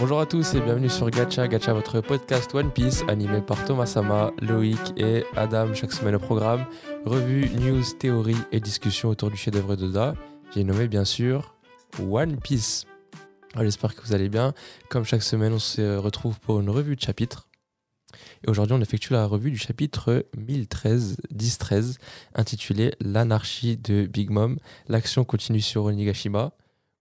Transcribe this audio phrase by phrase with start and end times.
[0.00, 3.86] Bonjour à tous et bienvenue sur Gacha, Gacha votre podcast One Piece animé par Thomas
[3.86, 6.64] Sama, Loïc et Adam chaque semaine au programme.
[7.04, 10.14] Revue, news, théorie et discussion autour du chef-d'œuvre d'Oda.
[10.54, 11.56] J'ai nommé bien sûr
[12.00, 12.86] One Piece.
[13.60, 14.54] J'espère que vous allez bien.
[14.88, 17.48] Comme chaque semaine, on se retrouve pour une revue de chapitres.
[18.46, 21.96] Et aujourd'hui, on effectue la revue du chapitre 1013, 10-13,
[22.36, 24.58] intitulé L'anarchie de Big Mom.
[24.86, 26.52] L'action continue sur Onigashima.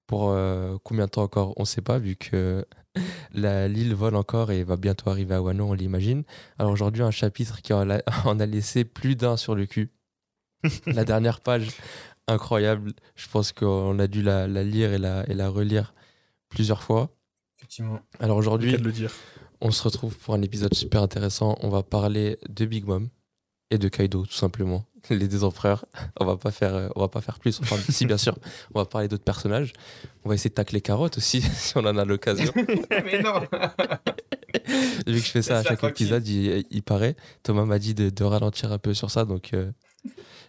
[0.07, 2.66] Pour euh, combien de temps encore On ne sait pas, vu que
[3.33, 6.24] l'île vole encore et va bientôt arriver à Wano, on l'imagine.
[6.60, 9.92] Alors aujourd'hui, un chapitre qui en a, en a laissé plus d'un sur le cul.
[10.86, 11.69] la dernière page,
[12.28, 12.93] incroyable.
[13.15, 15.93] Je pense qu'on a dû la, la lire et la, et la relire
[16.50, 17.10] plusieurs fois.
[17.57, 18.00] Effectivement.
[18.19, 18.78] Alors aujourd'hui,
[19.61, 21.57] on se retrouve pour un épisode super intéressant.
[21.61, 23.10] On va parler de Big Mom
[23.71, 24.86] et de Kaido, tout simplement.
[25.10, 25.86] Les deux empereurs.
[26.20, 27.60] On va pas faire, euh, on va pas faire plus.
[27.61, 28.38] Enfin, si bien sûr,
[28.74, 29.74] on va parler d'autres personnages.
[30.24, 32.52] On va essayer de tacler Carotte aussi, si on en a l'occasion.
[32.92, 33.42] Mais non
[35.06, 37.16] Vu que je fais ça à chaque épisode, il, il paraît.
[37.44, 39.72] Thomas m'a dit de, de ralentir un peu sur ça, donc euh,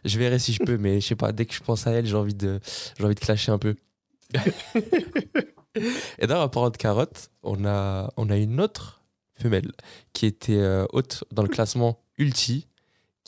[0.05, 0.77] je verrai si je peux.
[0.77, 1.33] Mais je sais pas.
[1.33, 2.61] Dès que je pense à elle, j'ai envie de,
[2.98, 3.77] j'ai envie de clasher un peu.
[6.19, 9.03] Et d'ailleurs, parlant de carotte, on a, on a une autre
[9.41, 9.73] femelle
[10.12, 12.67] qui était euh, haute dans le classement Ulti,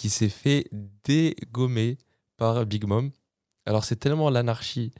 [0.00, 0.66] qui s'est fait
[1.04, 1.98] dégommer
[2.38, 3.10] par Big Mom.
[3.66, 4.92] Alors, c'est tellement l'anarchie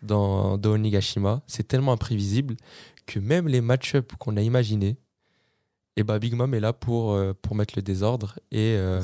[0.00, 2.56] dans, dans Onigashima, c'est tellement imprévisible
[3.04, 4.96] que même les match-up qu'on a imaginés,
[5.96, 9.02] et bah Big Mom est là pour, euh, pour mettre le désordre et, euh,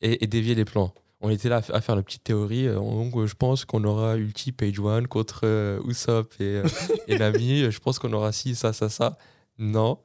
[0.00, 0.94] et, et dévier les plans.
[1.20, 2.72] On était là à faire la petite théorie.
[2.72, 6.62] Donc, euh, je pense qu'on aura Ulti Page One contre euh, Usopp et,
[7.08, 7.68] et Nami.
[7.68, 9.18] Je pense qu'on aura ci, ça, ça, ça.
[9.58, 9.98] Non.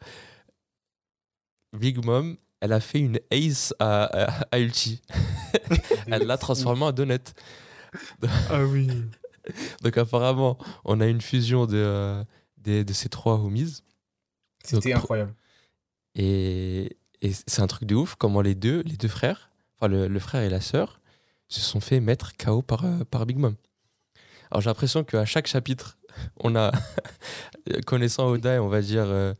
[1.74, 5.02] Big Mom, elle a fait une ace à, à, à Ulti.
[6.08, 7.34] elle l'a transformé en donut.
[8.50, 8.88] Ah oui.
[9.82, 12.24] Donc, apparemment, on a une fusion de, euh,
[12.64, 13.84] de ces trois homies.
[14.64, 15.34] C'était incroyable.
[16.16, 20.08] Et, et c'est un truc de ouf comment les deux, les deux frères, enfin le,
[20.08, 21.02] le frère et la sœur,
[21.50, 23.56] se sont fait mettre KO par, euh, par Big Mom.
[24.52, 25.98] Alors j'ai l'impression qu'à chaque chapitre,
[26.40, 26.72] on a,
[27.86, 29.34] connaissant Oda, on va dire, euh,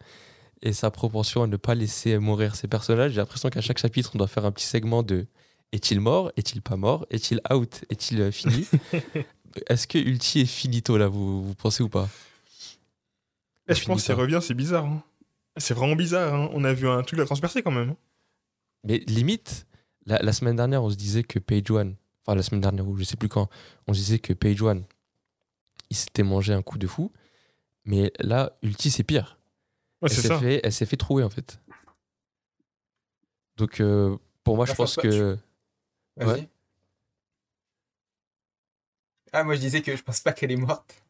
[0.64, 4.12] et sa propension à ne pas laisser mourir ses personnages, j'ai l'impression qu'à chaque chapitre,
[4.16, 5.28] on doit faire un petit segment de
[5.74, 6.32] est-il mort?
[6.38, 7.06] Est-il pas mort?
[7.10, 7.84] Est-il out?
[7.90, 8.66] Est-il euh, fini?
[9.68, 12.08] Est-ce que Ulti est finito là, vous, vous pensez ou pas?
[13.68, 14.86] Eh, je pense que ça revient, c'est bizarre.
[14.86, 15.04] hein.
[15.58, 16.34] C'est vraiment bizarre.
[16.34, 16.50] hein.
[16.54, 17.96] On a vu un truc la transpercer quand même.
[18.84, 19.66] Mais limite,
[20.06, 22.98] la, la semaine dernière, on se disait que Page One, enfin la semaine dernière ou
[22.98, 23.50] je sais plus quand,
[23.88, 24.84] on se disait que Page One,
[25.90, 27.12] il s'était mangé un coup de fou.
[27.86, 29.38] Mais là, Ulti, c'est pire.
[30.04, 30.40] Ouais, elle s'est ça.
[30.40, 31.60] fait, elle s'est fait trouer en fait.
[33.58, 35.38] Donc euh, pour moi, Bah, je je pense que
[36.18, 36.42] Vas-y.
[36.42, 36.50] Ouais.
[39.32, 41.04] Ah, moi je disais que je pense pas qu'elle est morte.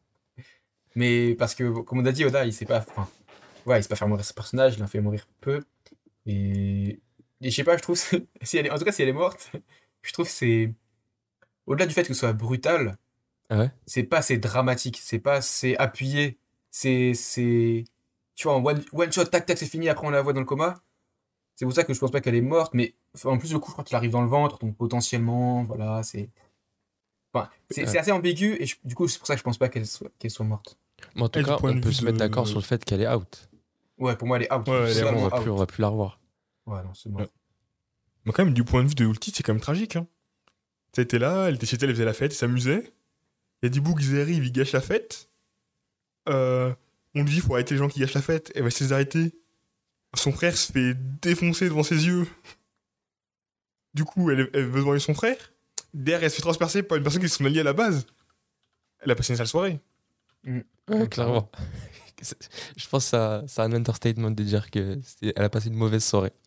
[0.94, 2.78] Mais parce que, comme on a dit, Oda, il sait pas.
[2.78, 3.08] Enfin,
[3.66, 5.64] ouais, il sait pas faire mourir ce personnage, il en fait mourir peu.
[6.26, 7.00] Et.
[7.40, 7.98] Et je sais pas, je trouve.
[8.42, 8.70] si elle est...
[8.70, 9.50] En tout cas, si elle est morte,
[10.02, 10.72] je trouve que c'est.
[11.66, 12.96] Au-delà du fait que ce soit brutal,
[13.50, 13.70] Ah ouais?
[13.86, 16.38] c'est pas assez dramatique, c'est pas assez appuyé.
[16.70, 17.14] C'est.
[17.14, 17.84] c'est...
[18.34, 20.40] Tu vois, en one, one shot, tac, tac, c'est fini, après on la voit dans
[20.40, 20.82] le coma.
[21.56, 23.58] C'est pour ça que je pense pas qu'elle est morte, mais enfin, en plus, le
[23.60, 26.28] coup, je crois qu'il arrive dans le ventre, donc potentiellement, voilà, c'est.
[27.32, 27.98] Enfin, c'est Ouais.
[27.98, 30.10] assez ambigu, et je- du coup, c'est pour ça que je pense pas qu'elle soit,
[30.18, 30.76] qu'elle soit morte.
[31.16, 33.02] mais en tout Et cas, on peut se mettre de- d'accord sur le fait qu'elle
[33.02, 33.48] est out.
[33.98, 34.66] Ouais, pour moi, elle est out.
[34.66, 35.42] Ouais, est on va out.
[35.42, 36.18] plus, on va plus la revoir.
[36.66, 37.20] Ouais, non, c'est mort.
[37.22, 37.28] Ouais.
[38.24, 39.96] Mais quand même, du point de vue de Ulti, c'est quand même tragique.
[39.96, 40.06] Hein.
[40.92, 42.92] Ça était là, elle était chez elle, elle faisait la fête, elle s'amusait.
[43.62, 45.28] Il y a des boucs qui arrivent, ils gâchent la fête.
[46.28, 46.72] Euh,
[47.14, 48.52] on lui dit faut arrêter les gens qui gâchent la fête.
[48.54, 49.32] Elle va essayer d'arrêter.
[50.16, 52.26] Son frère se fait défoncer devant ses yeux.
[53.94, 55.36] Du coup, elle, elle veut voir son frère.
[55.92, 58.06] Derrière, elle se fait transpercer par une personne qui est son allié à la base.
[59.00, 59.80] Elle a passé une sale soirée.
[60.46, 61.50] Ouais, clairement.
[62.76, 65.00] Je pense que ça- c'est un understatement de dire qu'elle
[65.36, 66.32] a passé une mauvaise soirée.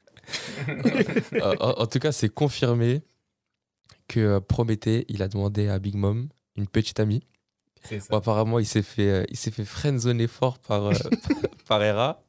[1.33, 3.01] Euh, en, en tout cas, c'est confirmé
[4.07, 7.21] que euh, Prométhée, il a demandé à Big Mom une petite amie.
[8.09, 10.93] Bon, apparemment, il s'est fait, euh, il s'est fait friendzoner fort par, euh,
[11.67, 12.21] par Hera.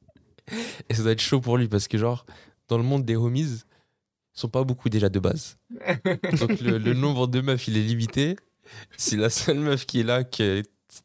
[0.88, 2.24] Et ça doit être chaud pour lui parce que, genre,
[2.68, 5.58] dans le monde des homies, ils sont pas beaucoup déjà de base.
[6.40, 8.36] Donc, le, le nombre de meufs, il est limité.
[8.96, 10.62] Si la seule meuf qui est là, que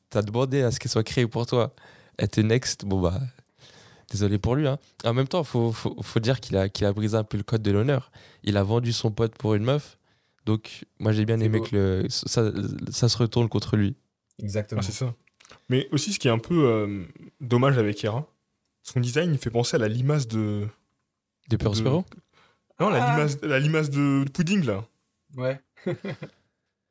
[0.09, 1.73] t'as demandé à ce qu'elle soit créée pour toi,
[2.17, 3.19] elle te next, bon bah.
[4.11, 4.67] Désolé pour lui.
[4.67, 4.77] Hein.
[5.05, 7.43] En même temps, faut, faut, faut dire qu'il a, qu'il a brisé un peu le
[7.43, 8.11] code de l'honneur.
[8.43, 9.97] Il a vendu son pote pour une meuf.
[10.45, 11.65] Donc, moi, j'ai bien aimé beau.
[11.65, 12.51] que le, ça,
[12.91, 13.95] ça se retourne contre lui.
[14.41, 14.81] Exactement.
[14.81, 15.13] Ah, c'est ça.
[15.69, 17.03] Mais aussi, ce qui est un peu euh,
[17.41, 18.25] dommage avec Hera,
[18.81, 20.67] son design, il fait penser à la limace de.
[21.49, 22.05] De Prospero
[22.79, 23.15] Non, la Ah.
[23.17, 24.85] limace, la limace de pudding, là.
[25.35, 25.59] Ouais.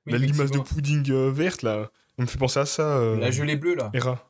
[0.05, 1.91] Oui, la limace de pudding euh, verte, là.
[2.19, 2.83] On me fait penser à ça.
[2.99, 3.91] euh, La gelée bleue, là.
[3.95, 4.29] Hera.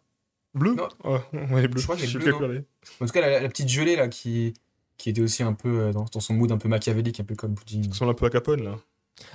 [0.54, 0.88] Bleu Non.
[1.04, 1.20] Ouais,
[1.50, 1.80] ouais, bleu.
[1.80, 2.64] Je crois qu'elle est bleue.
[3.00, 4.52] En tout cas, la, la petite gelée là qui,
[4.98, 7.54] qui était aussi un peu dans, dans son mood un peu machiavélique, un peu comme
[7.54, 7.84] Poutine.
[7.84, 8.78] Ça ressemble un peu à Capone, là.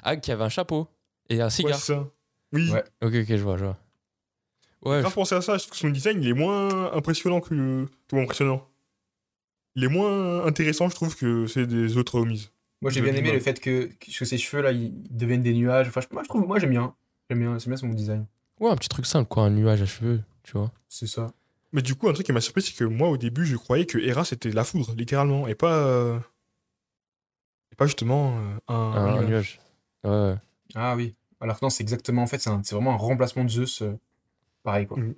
[0.03, 0.87] Ah, qui avait un chapeau
[1.29, 1.75] et un Ouais, cigare.
[1.79, 2.07] c'est ça.
[2.53, 2.71] Oui.
[2.71, 2.83] Ouais.
[3.01, 3.77] ok, ok, je vois, je vois.
[4.83, 7.41] Ouais, Quand je- pensais à ça, je trouve que son design, il est moins impressionnant
[7.41, 7.85] que.
[8.07, 8.67] Tout impressionnant?
[9.75, 12.49] Il est moins intéressant, je trouve, que c'est des autres homies.
[12.81, 15.87] Moi, j'ai bien aimé le fait que, que ses cheveux là, ils deviennent des nuages.
[15.87, 16.95] Enfin, je- moi, je trouve, moi, j'aime bien.
[17.29, 18.25] J'aime bien, c'est bien son design.
[18.59, 20.71] ouais, un petit truc simple, quoi, un nuage à cheveux, tu vois.
[20.87, 21.31] C'est ça.
[21.73, 23.85] Mais du coup, un truc qui m'a surpris, c'est que moi, au début, je croyais
[23.85, 25.75] que Hera, c'était la foudre, littéralement, et pas.
[25.75, 26.19] euh,
[27.71, 28.73] Et pas justement euh, un.
[28.73, 29.27] Un, un un nuage.
[29.29, 29.59] nuage.
[30.03, 30.35] Ouais, ouais.
[30.75, 31.15] Ah oui.
[31.41, 33.81] Alors que non, c'est exactement, en fait, c'est un- c'est vraiment un remplacement de Zeus.
[33.81, 33.93] euh,
[34.63, 34.97] pareil, quoi.
[34.99, 35.15] Mm.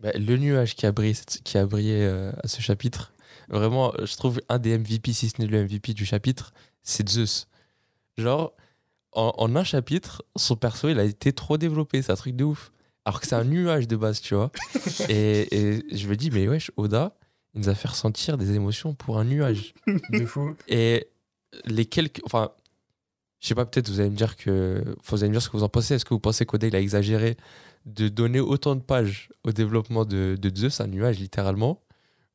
[0.00, 1.14] Bah, le nuage qui a brillé,
[1.44, 3.12] qui a brillé euh, à ce chapitre,
[3.48, 6.52] vraiment, je trouve un des MVP, si ce n'est le MVP du chapitre,
[6.82, 7.46] c'est Zeus.
[8.18, 8.52] Genre,
[9.12, 12.44] en, en un chapitre, son perso, il a été trop développé, c'est un truc de
[12.44, 12.72] ouf.
[13.04, 14.50] Alors que c'est un nuage de base, tu vois.
[15.08, 17.16] et, et je me dis, mais wesh, Oda,
[17.54, 19.72] il nous a fait ressentir des émotions pour un nuage.
[20.10, 20.54] De fou.
[20.68, 21.08] Et
[21.64, 22.20] les quelques.
[22.26, 22.50] Enfin,
[23.40, 24.82] je sais pas, peut-être vous allez me dire que.
[25.04, 25.94] vous allez me dire ce que vous en pensez.
[25.94, 27.36] Est-ce que vous pensez qu'Oda il a exagéré
[27.84, 31.82] de donner autant de pages au développement de, de Zeus, un nuage littéralement?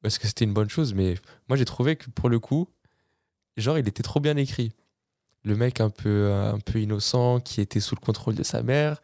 [0.03, 0.93] Est-ce que c'était une bonne chose?
[0.93, 1.15] Mais
[1.47, 2.67] moi j'ai trouvé que pour le coup,
[3.57, 4.73] genre il était trop bien écrit.
[5.43, 9.01] Le mec un peu, un peu innocent qui était sous le contrôle de sa mère,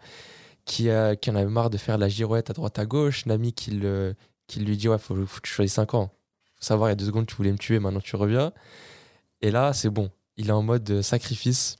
[0.65, 3.53] qui, a, qui en avait marre de faire la girouette à droite à gauche, Nami
[3.53, 4.15] qui, le,
[4.45, 6.11] qui lui dit Ouais, faut, faut que tu choisisses 5 ans.
[6.55, 8.51] Faut savoir, il y a deux secondes, tu voulais me tuer, maintenant tu reviens.
[9.41, 10.11] Et là, c'est bon.
[10.35, 11.77] Il est en mode sacrifice.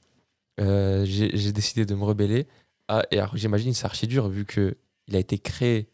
[0.59, 2.47] Euh, J'ai décidé de me rebeller.
[2.87, 4.77] Ah, et alors, j'imagine c'est archi dur vu que
[5.07, 5.87] il a été créé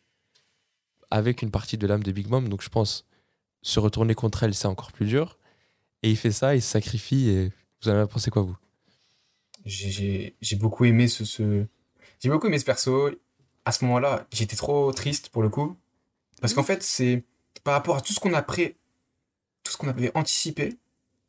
[1.12, 2.48] avec une partie de l'âme de Big Mom.
[2.50, 3.06] Donc, je pense
[3.62, 5.38] se retourner contre elle, c'est encore plus dur.
[6.01, 7.50] Et il fait ça, il se sacrifie.
[7.81, 8.57] Vous en avez pensé quoi, vous?
[9.65, 11.65] J'ai- beaucoup aimé ce.
[12.65, 13.10] perso.
[13.65, 15.77] À ce moment-là, j'étais trop triste pour le coup.
[16.42, 17.24] Parce qu'en fait, c'est
[17.63, 18.75] par rapport à tout ce qu'on a pré...
[19.63, 20.77] tout ce qu'on avait anticipé.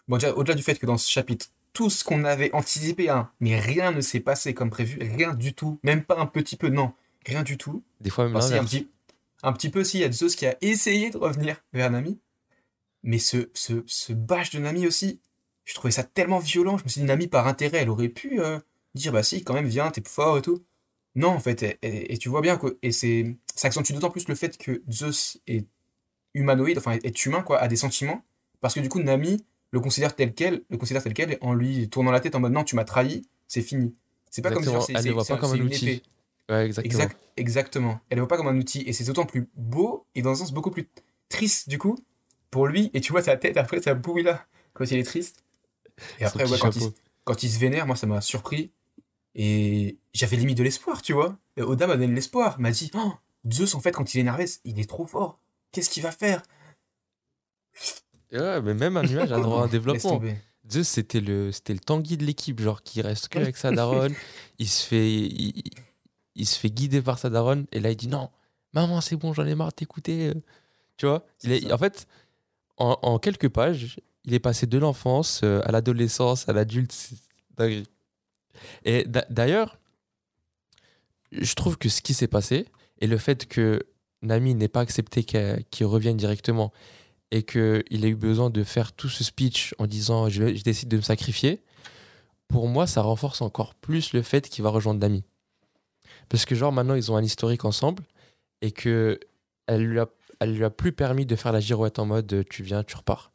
[0.09, 3.93] Au-delà du fait que dans ce chapitre, tout ce qu'on avait anticipé, hein, mais rien
[3.93, 6.95] ne s'est passé comme prévu, rien du tout, même pas un petit peu, non,
[7.27, 7.83] rien du tout.
[8.01, 8.89] Des fois, même Enfin, si, un petit,
[9.43, 12.19] un petit peu, si, il y a Zeus qui a essayé de revenir vers Nami.
[13.03, 15.21] Mais ce, ce, ce bâche de Nami aussi,
[15.67, 16.79] je trouvais ça tellement violent.
[16.79, 18.59] Je me suis dit, Nami, par intérêt, elle aurait pu euh,
[18.95, 20.65] dire, bah si, quand même, viens, t'es plus fort et tout.
[21.15, 22.79] Non, en fait, et, et- et tu vois bien que.
[22.83, 25.67] Et c'est, ça accentue d'autant plus le fait que Zeus est
[26.35, 28.25] humanoïde, enfin, est humain, quoi, a des sentiments.
[28.61, 29.45] Parce que du coup, Nami
[29.75, 32.53] le considère tel quel, le considère tel quel, en lui tournant la tête en mode,
[32.53, 33.93] non, tu m'as trahi, c'est fini.
[34.31, 36.01] C'est pas comme Exactement, c'est- elle le voit pas comme un outil.
[36.49, 36.95] Ouais, exactement.
[36.95, 38.01] Exact, exactement.
[38.09, 38.83] Elle ne voit pas comme un outil.
[38.87, 40.89] Et c'est d'autant plus beau et dans un sens beaucoup plus
[41.29, 41.97] triste, du coup,
[42.53, 42.93] pour lui.
[42.95, 45.43] Et tu vois sa tête après, sa bouille là, quand il est triste.
[46.21, 46.95] Et après, ouais, quand, il, chapeau.
[47.25, 48.71] quand il se vénère, moi, ça m'a surpris.
[49.35, 51.37] Et j'avais limite de l'espoir, tu vois.
[51.57, 52.61] Et Oda m'a donné de l'espoir.
[52.61, 53.13] M'a dit, oh,
[53.51, 55.41] Zeus, en fait, quand il est énervé, il est trop fort.
[55.73, 56.43] Qu'est-ce qu'il va faire?
[58.35, 60.21] Ouais, mais même un nuage a droit à un développement.
[60.71, 64.15] Zeus, c'était le, c'était le Tanguy de l'équipe, genre qui reste que avec sa daronne.
[64.59, 65.63] il, se fait, il,
[66.35, 67.67] il se fait guider par sa daronne.
[67.73, 68.31] Et là, il dit Non,
[68.73, 70.33] maman, c'est bon, j'en ai marre de t'écouter.
[70.97, 71.73] Tu vois il est.
[71.73, 72.07] En fait,
[72.79, 77.11] en, en quelques pages, il est passé de l'enfance euh, à l'adolescence, à l'adulte.
[77.57, 77.87] dinguerie.
[78.85, 79.79] Et d'a- d'ailleurs,
[81.33, 82.67] je trouve que ce qui s'est passé
[83.01, 83.81] et le fait que
[84.23, 86.73] Nami n'ait pas accepté qu'il revienne directement
[87.35, 90.99] et qu'il ait eu besoin de faire tout ce speech en disant je, décide de
[90.99, 91.65] me sacrifier,
[92.47, 95.25] pour moi, ça renforce encore plus le fait qu'il va rejoindre Nami.
[96.29, 98.05] Parce que, genre, maintenant, ils ont un historique ensemble
[98.63, 99.19] et que
[99.67, 100.07] elle lui a,
[100.39, 103.33] elle lui a plus permis de faire la girouette en mode tu viens, tu repars.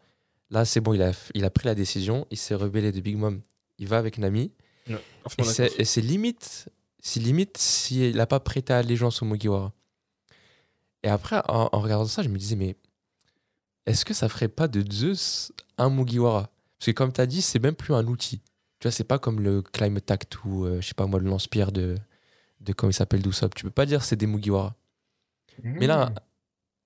[0.49, 3.17] Là, c'est bon, il a, il a pris la décision, il s'est rebellé de Big
[3.17, 3.41] Mom,
[3.79, 4.53] il va avec Nami.
[4.87, 6.69] Et c'est et c'est limite,
[7.01, 9.73] c'est limite s'il n'a pas prêté allégeance au Mugiwara.
[11.03, 12.77] Et après, en, en regardant ça, je me disais, mais
[13.89, 16.49] est-ce que ça ferait pas de Zeus un Mugiwara?
[16.77, 18.41] Parce que comme tu as dit, c'est même plus un outil.
[18.79, 21.29] Tu vois, c'est pas comme le Climate Tact ou, euh, je sais pas moi, le
[21.29, 21.95] lance-pierre de,
[22.61, 23.55] de comment il s'appelle d'Usopp.
[23.55, 24.75] Tu peux pas dire c'est des Mugiwara.
[25.63, 26.15] Mais là, Mmh.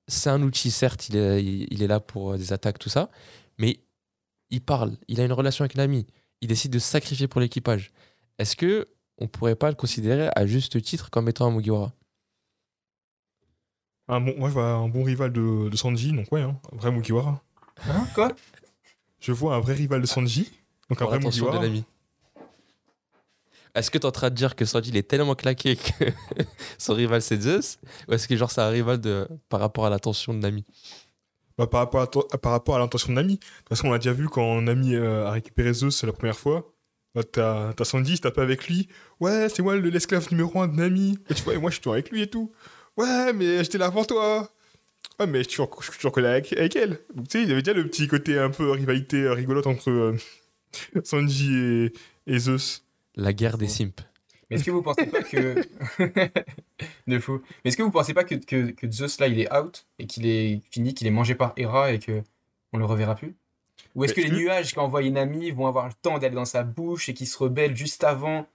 [0.08, 2.90] c'est un outil, certes, il est, il il est là pour euh, des attaques, tout
[2.90, 3.10] ça,
[3.58, 3.80] mais
[4.50, 6.08] il parle, il a une relation avec Nami,
[6.42, 7.92] il décide de se sacrifier pour l'équipage.
[8.40, 8.88] Est-ce que
[9.20, 11.94] on pourrait pas le considérer à juste titre comme étant un Mugiwara?
[14.08, 16.76] Un bon, moi, je vois un bon rival de, de Sanji, donc ouais, hein, un
[16.78, 17.42] vrai Mugiwara.
[17.88, 18.32] Hein, quoi?
[19.22, 20.52] Je vois un vrai rival de Sanji,
[20.90, 21.60] donc un vrai Mugiwara.
[21.60, 21.86] Nami
[23.76, 26.06] Est-ce que tu es en train de dire que Sanji il est tellement claqué que
[26.78, 27.80] son rival c'est Zeus?
[28.08, 30.66] Ou est-ce que genre c'est un rival de, par rapport à l'attention de Nami
[31.58, 33.36] Bah, par, rapport à, to- par rapport à l'intention de Nami.
[33.36, 36.38] De toute façon, on l'a déjà vu quand Nami euh, a récupéré Zeus la première
[36.38, 36.74] fois.
[37.16, 38.90] Bah, t'as t'as Sanji, il se tape avec lui.
[39.20, 41.18] Ouais, c'est moi le- l'esclave numéro un de Nami.
[41.30, 42.52] Et tu vois, et moi je suis toujours avec lui et tout.
[42.98, 44.50] Ouais, mais j'étais là avant toi.
[45.20, 47.00] Ouais, mais je suis toujours, je suis toujours collé avec, avec elle.
[47.14, 49.68] Donc, tu sais, il y avait déjà le petit côté un peu rivalité euh, rigolote
[49.68, 50.18] entre euh,
[51.04, 51.94] Sanji et,
[52.28, 52.84] et Zeus.
[53.16, 54.04] La guerre des simps.
[54.50, 55.56] Mais est-ce que vous pensez pas que.
[57.08, 57.42] de fou.
[57.64, 60.08] Mais est-ce que vous pensez pas que, que, que Zeus là il est out et
[60.08, 62.24] qu'il est fini, qu'il est mangé par Hera et que
[62.72, 63.36] on le reverra plus?
[63.96, 66.46] Ou est-ce Mais que les nuages qu'a envoyé Nami vont avoir le temps d'aller dans
[66.46, 68.48] sa bouche et qu'il se rebelle juste avant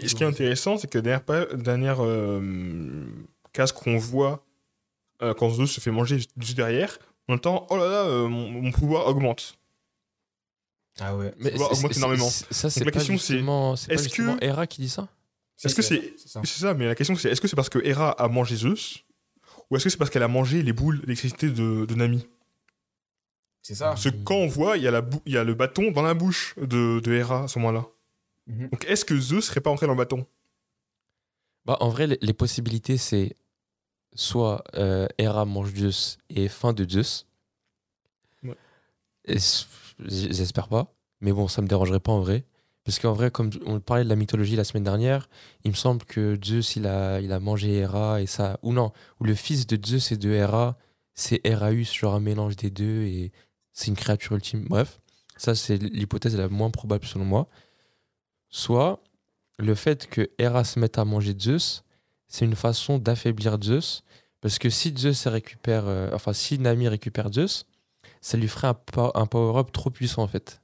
[0.00, 3.04] Mais ce qui est intéressant, c'est que dernière, dernière euh,
[3.52, 4.44] case qu'on voit
[5.22, 8.50] euh, quand Zeus se fait manger juste- derrière, on entend Oh là là, euh, mon,
[8.50, 9.56] mon pouvoir augmente.
[11.00, 11.32] Ah ouais.
[11.38, 12.28] Mais pouvoir augmente énormément.
[12.28, 13.34] c'est- Ça, c'est la question, c'est,
[13.88, 15.08] est-ce que- Hera qui dit ça?
[15.64, 16.40] Est-ce que c'est- ça.
[16.44, 19.04] C'est ça, mais la question c'est est-ce que c'est parce que Hera a mangé Zeus
[19.70, 22.26] ou est-ce que c'est parce qu'elle a mangé les boules d'électricité de, de Nami?
[23.62, 23.90] C'est ça.
[23.90, 25.92] Parce que quand on voit, il y, a la bou- il y a le bâton
[25.92, 27.86] dans la bouche de, de Hera à ce moment-là.
[28.46, 28.68] Mhm.
[28.70, 30.26] Donc est-ce que Zeus serait pas entré dans le bâton?
[31.64, 33.36] Bah, en vrai, les, les possibilités, c'est
[34.14, 37.26] soit euh, Hera mange Zeus et fin de Zeus.
[38.42, 38.56] Ouais.
[39.98, 40.94] J'espère pas.
[41.20, 42.44] Mais bon, ça me dérangerait pas en vrai.
[42.84, 45.28] Parce qu'en vrai, comme on parlait de la mythologie la semaine dernière,
[45.64, 48.58] il me semble que Zeus, il a, il a mangé Hera et ça.
[48.62, 50.76] Ou non, ou le fils de Zeus et de Hera,
[51.14, 53.30] c'est Heraeus, genre un mélange des deux et
[53.72, 54.66] c'est une créature ultime.
[54.68, 55.00] Bref,
[55.36, 57.48] ça, c'est l'hypothèse la moins probable selon moi.
[58.52, 59.02] Soit
[59.58, 61.82] le fait que Hera se mette à manger Zeus,
[62.28, 64.04] c'est une façon d'affaiblir Zeus.
[64.42, 67.64] Parce que si Zeus récupère, euh, enfin si Nami récupère Zeus,
[68.20, 70.60] ça lui ferait un, po- un power-up trop puissant en fait.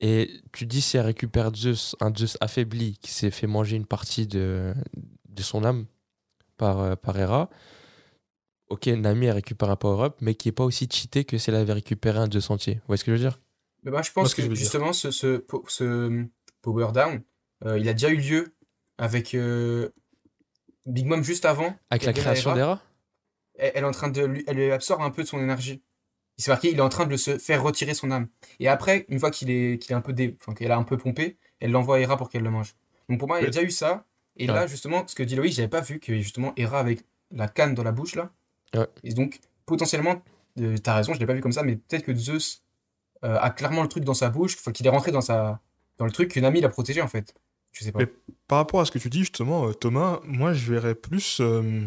[0.00, 3.86] Et tu dis si elle récupère Zeus, un Zeus affaibli qui s'est fait manger une
[3.86, 4.74] partie de,
[5.28, 5.86] de son âme
[6.56, 7.48] par, euh, par Hera,
[8.70, 11.56] ok, Nami elle récupère un power-up, mais qui est pas aussi cheaté que si elle
[11.56, 12.74] avait récupéré un Zeus entier.
[12.74, 13.38] Vous voyez ce que je veux dire?
[13.82, 16.26] Mais moi, je pense que justement, ce, ce, po- ce
[16.62, 17.22] power down,
[17.64, 18.54] euh, il a déjà eu lieu
[18.98, 19.90] avec euh,
[20.86, 21.74] Big Mom juste avant.
[21.90, 22.80] Avec la création d'Hera
[23.60, 25.82] elle, elle est en train de lui, elle lui absorbe un peu de son énergie.
[26.38, 28.28] Il s'est marqué, il est en train de se faire retirer son âme.
[28.58, 30.84] Et après, une fois qu'il est, qu'il est un peu dé, enfin, qu'elle a un
[30.84, 32.74] peu pompé, elle l'envoie à Hera pour qu'elle le mange.
[33.08, 34.06] Donc pour moi, il y a déjà eu ça.
[34.36, 37.46] Et là, justement, ce que dit Loïc, j'avais pas vu que justement Hera avec la
[37.46, 38.30] canne dans la bouche là.
[38.74, 38.86] Ouais.
[39.04, 40.22] Et donc potentiellement,
[40.60, 42.62] euh, t'as raison, je l'ai pas vu comme ça, mais peut-être que Zeus
[43.24, 45.60] euh, a clairement le truc dans sa bouche, qu'il est rentré dans sa,
[46.00, 47.34] dans le truc que Nami l'a protégé en fait.
[47.72, 48.00] Je sais pas.
[48.00, 48.08] Mais-
[48.48, 51.86] Par rapport à ce que tu dis justement, euh, Thomas, moi je verrais plus euh,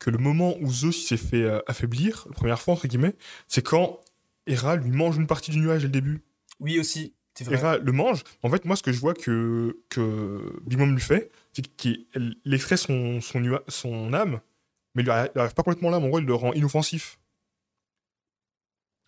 [0.00, 3.14] que le moment où Zeus s'est fait euh, affaiblir, la première fois entre guillemets,
[3.46, 4.00] c'est quand
[4.48, 6.22] Hera lui mange une partie du nuage dès le début.
[6.58, 7.54] Oui aussi, c'est vrai.
[7.56, 8.24] Hera le mange.
[8.42, 12.06] En fait, moi ce que je vois que, que Big Mom lui fait, c'est qu'il
[12.14, 14.40] elle extrait son, son, nua- son âme,
[14.94, 16.52] mais il lui arrive il lui arrive pas complètement l'âme, en gros il le rend
[16.54, 17.18] inoffensif.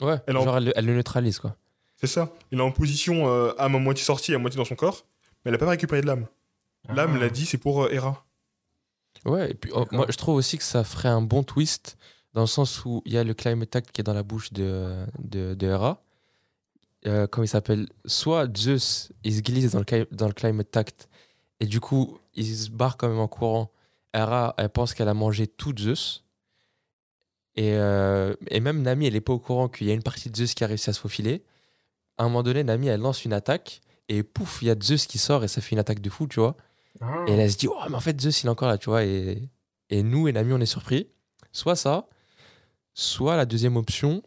[0.03, 1.57] Ouais, Elle en- genre elle, le- elle le neutralise quoi.
[2.07, 2.31] C'est ça.
[2.53, 5.05] Il est en position euh, âme à moitié sortie, à moitié dans son corps,
[5.45, 6.27] mais elle a pas récupéré de l'âme.
[6.89, 7.19] L'âme, Ah.
[7.21, 8.25] l'a dit, c'est pour euh, Hera.
[9.25, 11.97] Ouais, et puis oh, moi je trouve aussi que ça ferait un bon twist
[12.35, 14.53] dans le sens où il y a le climate act qui est dans la bouche
[14.53, 16.03] de, de, de Hera.
[17.07, 21.09] Euh, comment il s'appelle Soit Zeus, il se glisse dans le, dans le climate act
[21.61, 23.71] et du coup il se barre quand même en courant.
[24.13, 26.25] Hera, elle pense qu'elle a mangé tout Zeus.
[27.57, 30.29] Et, euh, et même Nami, elle est pas au courant qu'il y a une partie
[30.29, 31.45] de Zeus qui a réussi à se faufiler.
[32.19, 35.07] À un moment donné, Nami, elle lance une attaque et pouf, il y a Zeus
[35.07, 36.57] qui sort et ça fait une attaque de fou, tu vois.
[37.01, 37.25] Ah.
[37.27, 38.91] Et elle, elle se dit, oh, mais en fait, Zeus, il est encore là, tu
[38.91, 39.05] vois.
[39.05, 39.49] Et,
[39.91, 41.09] et nous et Nami, on est surpris.
[41.53, 42.09] Soit ça,
[42.95, 44.23] soit la deuxième option,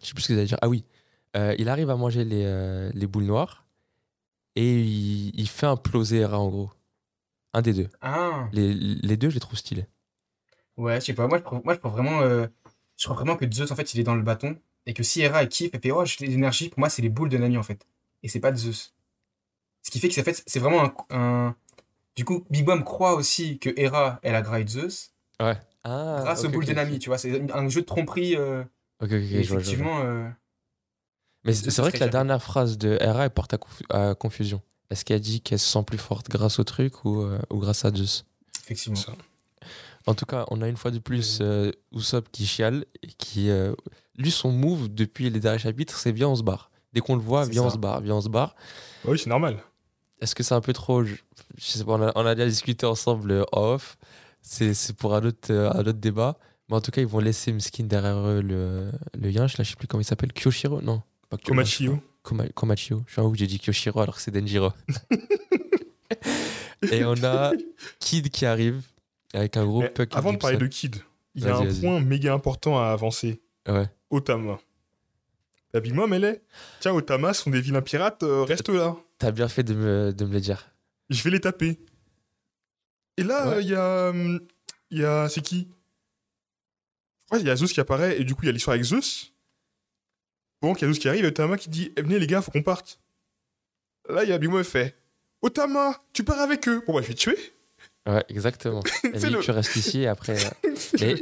[0.00, 0.58] je sais plus ce que vous allez dire.
[0.62, 0.84] Ah oui,
[1.36, 3.66] euh, il arrive à manger les, euh, les boules noires
[4.56, 6.70] et il, il fait imploser Hera, en gros.
[7.54, 7.88] Un des deux.
[8.00, 8.48] Ah.
[8.52, 9.86] Les, les deux, je les trouve stylés.
[10.76, 11.26] Ouais, je sais pas.
[11.26, 12.46] Moi, je moi, je crois vraiment, euh,
[12.96, 14.56] je crois vraiment que Zeus, en fait, il est dans le bâton.
[14.88, 17.28] Et que si Hera, kiffe, elle fait, oh, j'ai l'énergie, pour moi, c'est les boules
[17.28, 17.86] de Nami, en fait.
[18.24, 18.94] Et c'est pas de Zeus.
[19.82, 21.56] Ce qui fait que c'est en fait, c'est vraiment un, un-
[22.16, 25.56] Du coup, Big Mom croit aussi que Hera, elle a graillé Zeus Ouais.
[25.84, 27.18] Ah, grâce aux boules de Nami, tu vois.
[27.18, 28.34] C'est un jeu de tromperie.
[28.34, 28.64] euh,
[29.00, 29.86] Ok, ok, et je vois, je vois, je vois.
[29.86, 30.28] effectivement, euh,
[31.44, 34.60] Mais c'est vrai que la dernière phrase de Hera, elle porte à, confu- à confusion.
[34.90, 37.84] Est-ce qu'elle dit qu'elle se sent plus forte grâce au truc ou, euh, ou grâce
[37.84, 38.24] à Zeus?
[38.64, 38.96] Effectivement.
[38.96, 39.12] Ça.
[40.06, 43.50] En tout cas, on a une fois de plus euh, Usopp qui chiale et qui.
[43.50, 43.74] euh,
[44.18, 46.70] lui, son move depuis les derniers chapitres, c'est viens, on se barre.
[46.92, 48.54] Dès qu'on le voit, viens, on se barre, viens, on se barre.
[49.04, 49.58] Bah oui, c'est normal.
[50.20, 51.04] Est-ce que c'est un peu trop.
[51.04, 51.14] Je,
[51.56, 53.96] je sais pas, on a, on a déjà discuté ensemble en off.
[54.42, 56.38] C'est pour un autre, euh, un autre débat.
[56.68, 59.70] Mais en tout cas, ils vont laisser Mskin derrière eux le, le yinche, là, je
[59.70, 60.32] sais plus comment il s'appelle.
[60.32, 61.02] Kyoshiro Non.
[61.30, 61.98] Pas Kyo- Komachio.
[62.22, 63.02] Koma- Komachio.
[63.06, 64.72] Je suis un ouf, j'ai dit Kyoshiro alors que c'est Denjiro.
[66.90, 67.52] et on a
[67.98, 68.82] Kid qui arrive
[69.34, 70.14] avec un gros puck.
[70.14, 70.66] avant de parler de.
[70.66, 70.96] Kid,
[71.34, 73.40] il y a un point méga important à avancer.
[73.68, 73.88] Ouais.
[74.10, 74.58] Otama.
[75.74, 76.42] La Big Mom, elle est.
[76.80, 78.96] Tiens, Otama sont des vilains pirates, euh, reste là.
[79.18, 80.70] T'as bien fait de me, de me le dire.
[81.10, 81.78] Je vais les taper.
[83.16, 83.62] Et là, Ouais.
[83.62, 84.12] il y a.
[84.90, 85.28] Il y a.
[85.28, 85.68] C'est qui?
[87.30, 88.84] Ouais, il y a Zeus qui apparaît, et du coup, il y a l'histoire avec
[88.84, 89.34] Zeus.
[90.62, 92.40] Bon, il y a Zeus qui arrive, et Otama qui dit Eh, Venez, les gars,
[92.40, 93.00] faut qu'on parte.
[94.08, 94.96] Là, il y a Big Mom fait
[95.42, 96.82] Otama, tu pars avec eux.
[96.86, 97.36] Bon, bah, je vais te tuer.
[98.06, 98.82] Ouais, exactement.
[99.04, 100.36] Elle C'est dit le- tu restes ici et après.
[100.64, 101.16] euh, Mais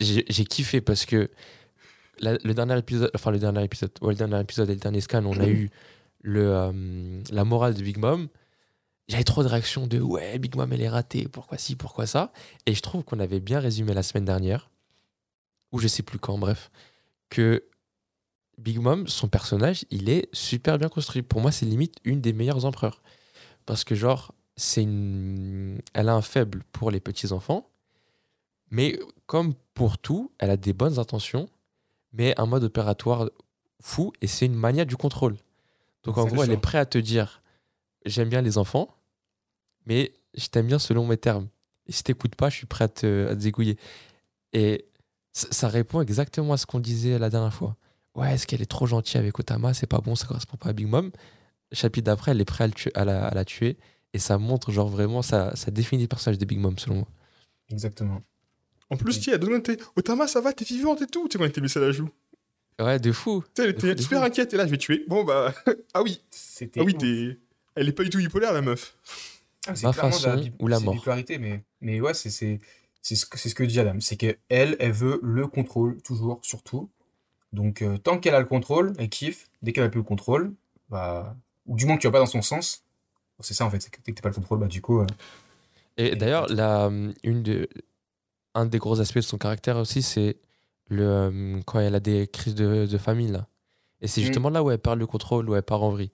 [0.00, 1.30] j'ai kiffé parce que
[2.22, 5.02] la- le dernier épisode, enfin le dernier épisode, ouais, le dernier épisode et le dernier
[5.02, 5.68] scan, on a eu
[6.22, 8.28] le, euh, la morale de Big Mom.
[9.08, 12.32] J'avais trop de réactions de ouais, Big Mom elle est ratée, pourquoi ci, pourquoi ça?
[12.64, 14.70] Et je trouve qu'on avait bien résumé la semaine dernière,
[15.72, 16.70] ou je sais plus quand, bref,
[17.28, 17.64] que
[18.58, 21.22] Big Mom, son personnage, il est super bien construit.
[21.22, 23.02] Pour moi, c'est limite une des meilleures empereurs.
[23.66, 25.80] Parce que, genre, c'est une...
[25.94, 27.70] elle a un faible pour les petits-enfants,
[28.70, 31.48] mais comme pour tout, elle a des bonnes intentions,
[32.12, 33.30] mais un mode opératoire
[33.80, 35.36] fou, et c'est une mania du contrôle.
[36.04, 37.42] Donc, en gros, elle est prête à te dire
[38.04, 38.88] j'aime bien les enfants,
[39.86, 41.48] mais je t'aime bien selon mes termes.
[41.86, 43.74] Et si t'écoutes pas, je suis prêt à te, à te.
[44.52, 44.86] Et
[45.32, 47.76] ça, répond exactement à ce qu'on disait la dernière fois.
[48.14, 49.72] Ouais, est-ce qu'elle est trop gentille avec Otama?
[49.72, 51.10] C'est pas bon, ça correspond pas à Big Mom.
[51.72, 53.78] Chapitre d'après, elle est prête à, le tuer- à la, à la tuer.
[54.12, 57.08] Et ça montre, genre vraiment, ça, ça définit le personnage de Big Mom, selon moi.
[57.70, 58.20] Exactement.
[58.92, 61.28] En plus, tu sais, secondes, t'es Otama, ça va, t'es vivante et tout.
[61.28, 62.08] Tu sais, quand elle était blessée à la joue.
[62.80, 63.42] Ouais, de fou.
[63.54, 64.24] Tu sais, elle était super fou.
[64.24, 65.04] inquiète, et là, je vais te tuer.
[65.08, 65.54] Bon, bah.
[65.94, 66.80] ah oui, C'était.
[66.80, 67.38] ah oui, t'es.
[67.74, 68.96] Elle est pas du tout bipolaire, la meuf.
[69.66, 70.94] Ah, c'est clairement la façon bi- ou la c'est mort.
[70.94, 72.60] bipolarité, mais, mais ouais, c'est c'est
[73.00, 76.00] c'est ce que c'est ce que dit Adam, c'est que elle, elle veut le contrôle
[76.02, 76.90] toujours, surtout.
[77.52, 79.48] Donc euh, tant qu'elle a le contrôle, elle kiffe.
[79.62, 80.52] Dès qu'elle a plus le contrôle,
[80.88, 82.84] bah ou du moins que tu vas pas dans son sens,
[83.40, 83.88] c'est ça en fait.
[84.04, 85.06] Dès que t'as pas le contrôle, bah du coup, euh,
[85.96, 87.68] Et d'ailleurs, la, euh, une de,
[88.54, 90.36] un des gros aspects de son caractère aussi, c'est
[90.88, 93.28] le, euh, quand elle a des crises de, de famille.
[93.30, 93.46] Là.
[94.00, 94.24] Et c'est Mm.
[94.24, 96.10] justement là où elle perd le contrôle, où elle part en vrille.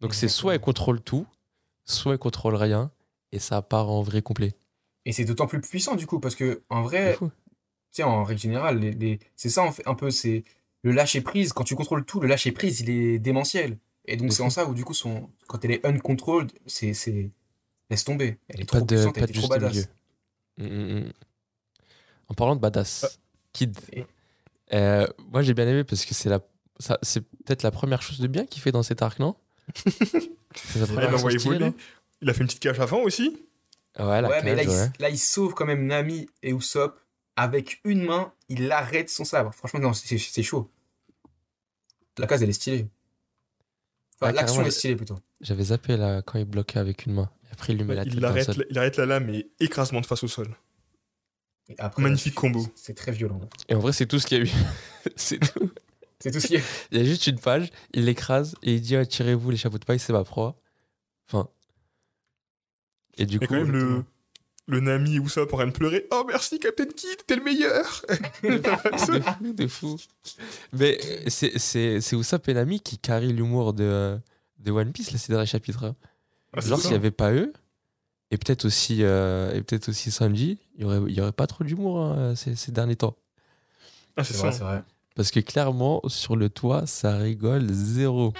[0.00, 1.26] Donc c'est soit elle contrôle tout,
[1.84, 2.90] soit elle contrôle rien,
[3.32, 4.54] et ça part en vrille complet.
[5.04, 7.26] et c'est d'autant plus puissant du coup parce que en vrai, tu
[7.92, 10.44] sais, en règle générale, les, les- c'est ça en fait, un peu, c'est
[10.82, 11.52] le lâcher prise.
[11.54, 13.78] Quand tu contrôles tout, le lâcher prise, il est démentiel.
[14.04, 16.92] Et donc c'est en ça où du coup, son, quand elle est uncontrolled, c'est
[17.90, 18.38] laisse tomber.
[18.48, 19.72] Elle est Pas trop de, puissante, elle est trop badass.
[19.72, 19.86] milieu.
[20.58, 21.12] Mm, mm, mm.
[22.28, 23.18] En parlant de badass,
[23.52, 24.04] Kid, Et-
[24.74, 26.40] euh, moi j'ai bien aimé parce que c'est la,
[26.78, 29.34] ça- c'est peut-être la première chose de bien qu'il fait dans cet arc, non?
[30.54, 31.30] C'est sa Ah, première
[32.20, 33.38] il a fait une petite cache avant aussi.
[33.98, 34.90] Ouais, la Ouais, mais là cage, il, ouais.
[34.98, 36.98] là, il sauve quand même Nami et Usopp.
[37.36, 39.54] Avec une main, il arrête son sabre.
[39.54, 40.68] Franchement, non, c'est c'est chaud.
[42.18, 42.88] La case, elle est stylée.
[44.20, 45.16] Enfin, Ah, l'action est stylée plutôt.
[45.40, 47.30] J'avais zappé là quand il bloquait avec une main.
[47.48, 50.00] Et après il lui met la tête Il arrête, il arrête la lame et écrasement
[50.00, 50.48] de face au sol.
[51.78, 52.66] Après, Magnifique c'est- combo.
[52.74, 53.40] C'est très violent.
[53.68, 54.50] Et en vrai c'est tout ce qu'il y a eu.
[55.16, 55.70] c'est tout.
[56.20, 56.62] C'est tout ce qui est.
[56.90, 59.78] Il y a juste une page, il l'écrase et il dit ah, tirez-vous les chapeaux
[59.78, 60.56] de paille, c'est ma proie.
[61.28, 61.48] Enfin.
[63.16, 64.04] Et du Et coup, quand même le,
[64.66, 66.06] le Nami et Usopp en train de pleurer.
[66.10, 68.02] Oh merci Captain Kid, t'es le meilleur.
[68.42, 68.48] de
[68.98, 69.96] fou, de fou.
[70.72, 74.18] Mais euh, c'est c'est c'est Usopp et Nami qui carry l'humour de
[74.58, 75.84] de One Piece là ces derniers chapitres.
[75.84, 75.96] hein.
[76.52, 76.84] Ah, Genre ça.
[76.84, 77.52] s'il y avait pas eux
[78.30, 81.46] et peut-être aussi euh, et peut-être aussi Sanji, il y aurait il y aurait pas
[81.46, 83.16] trop d'humour hein, ces, ces derniers temps.
[84.16, 84.82] Ah, c'est vrai, c'est vrai.
[85.14, 88.32] Parce que clairement, sur le toit, ça rigole zéro.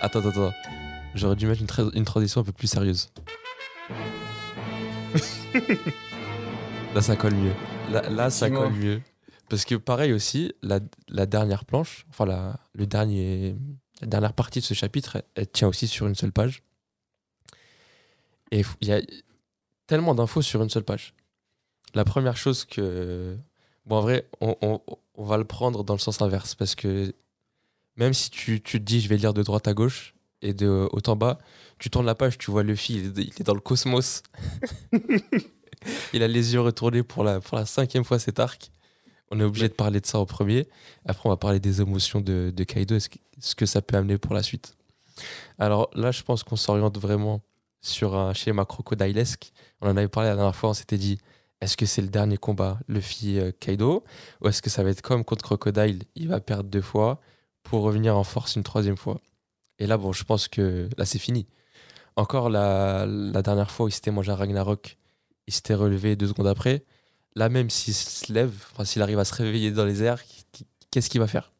[0.00, 0.52] Attends, attends, attends.
[1.14, 3.08] J'aurais dû mettre une, tra- une transition un peu plus sérieuse.
[6.94, 7.52] là, ça colle mieux.
[7.90, 9.00] Là, là, ça colle mieux.
[9.48, 13.56] Parce que pareil aussi, la, la dernière planche, enfin la, le dernier,
[14.02, 16.62] la dernière partie de ce chapitre, elle, elle tient aussi sur une seule page.
[18.50, 19.00] Et il y a
[19.86, 21.14] tellement d'infos sur une seule page.
[21.94, 23.36] La première chose que...
[23.86, 24.80] Bon, en vrai, on, on-
[25.14, 27.12] on va le prendre dans le sens inverse, parce que
[27.96, 30.88] même si tu, tu te dis je vais lire de droite à gauche et de
[30.92, 31.38] haut en bas,
[31.80, 34.22] tu tournes la page, tu vois fil, il est- il est dans le cosmos.
[36.12, 38.70] il a les yeux retournés pour la, pour la cinquième fois cet arc.
[39.30, 40.68] On est obligé de parler de ça en premier.
[41.04, 43.82] Après, on va parler des émotions de, de Kaido et ce que, ce que ça
[43.82, 44.76] peut amener pour la suite.
[45.58, 47.40] Alors là, je pense qu'on s'oriente vraiment
[47.80, 49.52] sur un schéma crocodilesque.
[49.80, 51.18] On en avait parlé la dernière fois, on s'était dit
[51.60, 54.04] est-ce que c'est le dernier combat Luffy euh, Kaido
[54.40, 57.20] ou est-ce que ça va être comme contre Crocodile Il va perdre deux fois
[57.64, 59.20] pour revenir en force une troisième fois?
[59.80, 61.46] Et là, bon, je pense que là, c'est fini.
[62.16, 64.98] Encore la, la dernière fois où il s'était mangé un Ragnarok,
[65.46, 66.84] il s'était relevé deux secondes après.
[67.34, 70.22] Là, même s'il se lève, enfin, s'il arrive à se réveiller dans les airs,
[70.90, 71.52] qu'est-ce qu'il va faire?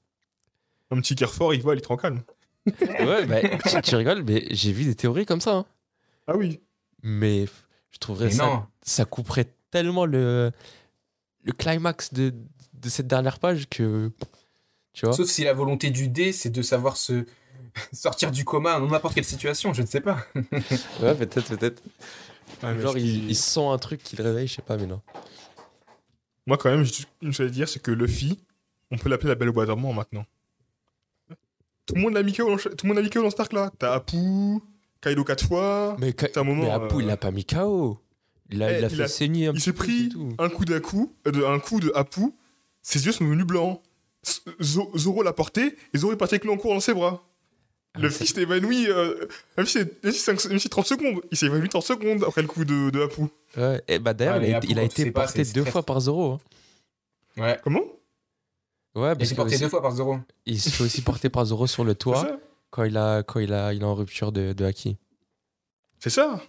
[0.90, 2.22] Un petit Carrefour, il voit, il est calme.
[2.66, 5.54] Ouais, bah, tu, tu rigoles, mais j'ai vu des théories comme ça.
[5.56, 5.66] hein.
[6.28, 6.60] Ah oui.
[7.02, 7.46] Mais
[7.90, 10.52] je trouverais Mais ça, non, ça couperait tellement le,
[11.42, 12.34] le climax de,
[12.74, 14.12] de cette dernière page que.
[14.92, 17.24] Tu vois sauf si la volonté du dé, c'est de savoir se,
[17.92, 20.18] sortir du coma dans n'importe quelle situation, je ne sais pas.
[21.00, 21.82] Ouais, peut-être, peut-être.
[22.62, 25.00] Ah, mais Genre, il, sent un truc qui le réveille, je sais pas, mais non.
[26.46, 26.84] Moi, quand même,
[27.20, 28.38] une chose à dire, c'est que Luffy,
[28.90, 30.24] on peut l'appeler la belle au bois dormant maintenant.
[31.86, 33.52] Tout le monde l'a mis KO dans, tout le monde l'a mis KO dans Stark
[33.52, 33.70] là.
[33.78, 34.16] T'as Apu,
[35.00, 35.96] Kaido 4 fois.
[36.00, 37.98] Mais, Ka- un moment, mais Apu, euh, il l'a pas mis KO.
[38.50, 40.30] Il a, Eh, il a il fait a- saigner un Il s'est pris tout.
[40.38, 42.32] un coup d'Aku, euh, de, un coup de Apu,
[42.82, 43.80] ses yeux sont devenus blancs.
[44.60, 47.22] Zoro l'a porté et Zoro est parti avec lui en cours dans ses bras.
[47.94, 51.20] Ah, le fils s'est évanoui, euh, même, si c'est- même si même si 30 secondes,
[51.30, 53.22] il s'est évanoui 30 secondes après le coup de, de Apu.
[53.56, 55.82] Ouais, et bah d'ailleurs, mais il, a, Apu, il a été pas, porté deux fois
[55.82, 56.32] par Zoro.
[56.32, 56.40] hein.
[57.42, 57.58] Ouais.
[57.62, 57.80] Comment?
[58.94, 60.18] Ouais, Il s'est porté aussi- deux fois par Zoro.
[60.44, 62.38] il se fait aussi porter par Zoro sur le toit
[62.70, 64.96] quand il a quand il a il est en rupture de, de Haki.
[65.98, 66.40] C'est ça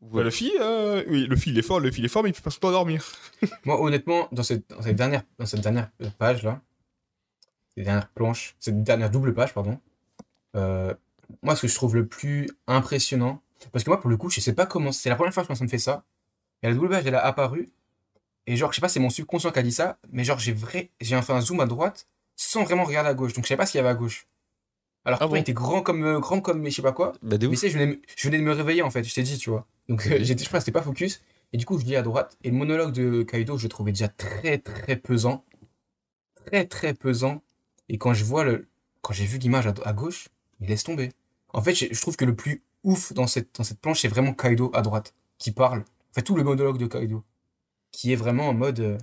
[0.00, 0.18] Ouais.
[0.18, 2.22] Bah, Le fille, euh, oui, le fille il est fort, le fille il est fort,
[2.22, 3.04] mais il peut pas se dormir.
[3.64, 6.60] Moi, honnêtement, dans cette, dans cette dernière, dans cette dernière page là,
[7.74, 9.80] cette dernière planche, cette dernière double page, pardon,
[10.54, 10.94] euh,
[11.42, 13.42] moi, ce que je trouve le plus impressionnant,
[13.72, 15.54] parce que moi, pour le coup, je sais pas comment, c'est la première fois que
[15.54, 16.04] je me fait ça,
[16.62, 17.70] et la double page, elle a apparu,
[18.46, 20.52] et genre, je sais pas, c'est mon subconscient qui a dit ça, mais genre, j'ai
[20.52, 23.58] vrai, j'ai fait un zoom à droite sans vraiment regarder à gauche, donc je savais
[23.58, 24.26] pas ce qu'il y avait à gauche.
[25.06, 27.12] Alors, Ah bon il était grand comme, euh, grand comme, mais je sais pas quoi,
[27.22, 29.04] Bah, de mais c'est, je venais, de me- je venais de me réveiller en fait,
[29.04, 29.66] je t'ai dit, tu vois.
[29.88, 31.22] Donc euh, j'étais, je pense que c'était pas focus.
[31.52, 32.36] Et du coup, je lis à droite.
[32.44, 35.44] Et le monologue de Kaido, je le trouvais déjà très très pesant.
[36.46, 37.42] Très très pesant.
[37.88, 38.68] Et quand je vois le.
[39.02, 40.28] Quand j'ai vu l'image à, à gauche,
[40.60, 41.12] il laisse tomber.
[41.52, 44.08] En fait, je je trouve que le plus ouf dans cette, dans cette planche, c'est
[44.08, 45.80] vraiment Kaido à droite, qui parle.
[45.80, 47.24] En fait, tout le monologue de Kaido.
[47.92, 48.80] Qui est vraiment en mode.
[48.80, 48.98] euh,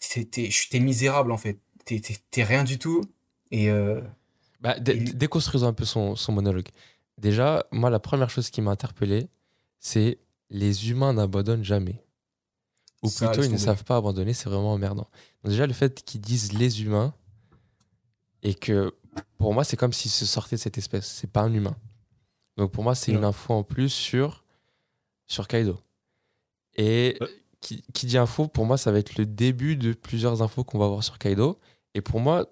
[0.00, 1.58] t'es- misérable en fait.
[1.84, 3.02] T'es- T'es t'es rien du tout.
[3.50, 3.70] Et.
[3.70, 4.00] euh,
[4.60, 6.68] Bah, déconstruisons un peu son, son monologue.
[7.18, 9.28] Déjà, moi, la première chose qui m'a interpellé,
[9.78, 10.18] c'est
[10.50, 12.02] les humains n'abandonnent jamais.
[13.02, 15.08] Ou Ça, plutôt, ils ne savent pas abandonner, c'est vraiment emmerdant.
[15.42, 17.14] Donc déjà, le fait qu'ils disent les humains,
[18.42, 18.94] et que
[19.36, 21.06] pour moi, c'est comme s'ils se sortaient de cette espèce.
[21.06, 21.76] C'est pas un humain.
[22.56, 24.44] Donc pour moi, c'est une info en plus sur,
[25.26, 25.78] sur Kaido.
[26.76, 27.28] Et Ouais.
[27.60, 30.78] qui, qui dit info, pour moi, ça va être le début de plusieurs infos qu'on
[30.78, 31.56] va avoir sur Kaido.
[31.94, 32.46] Et pour moi,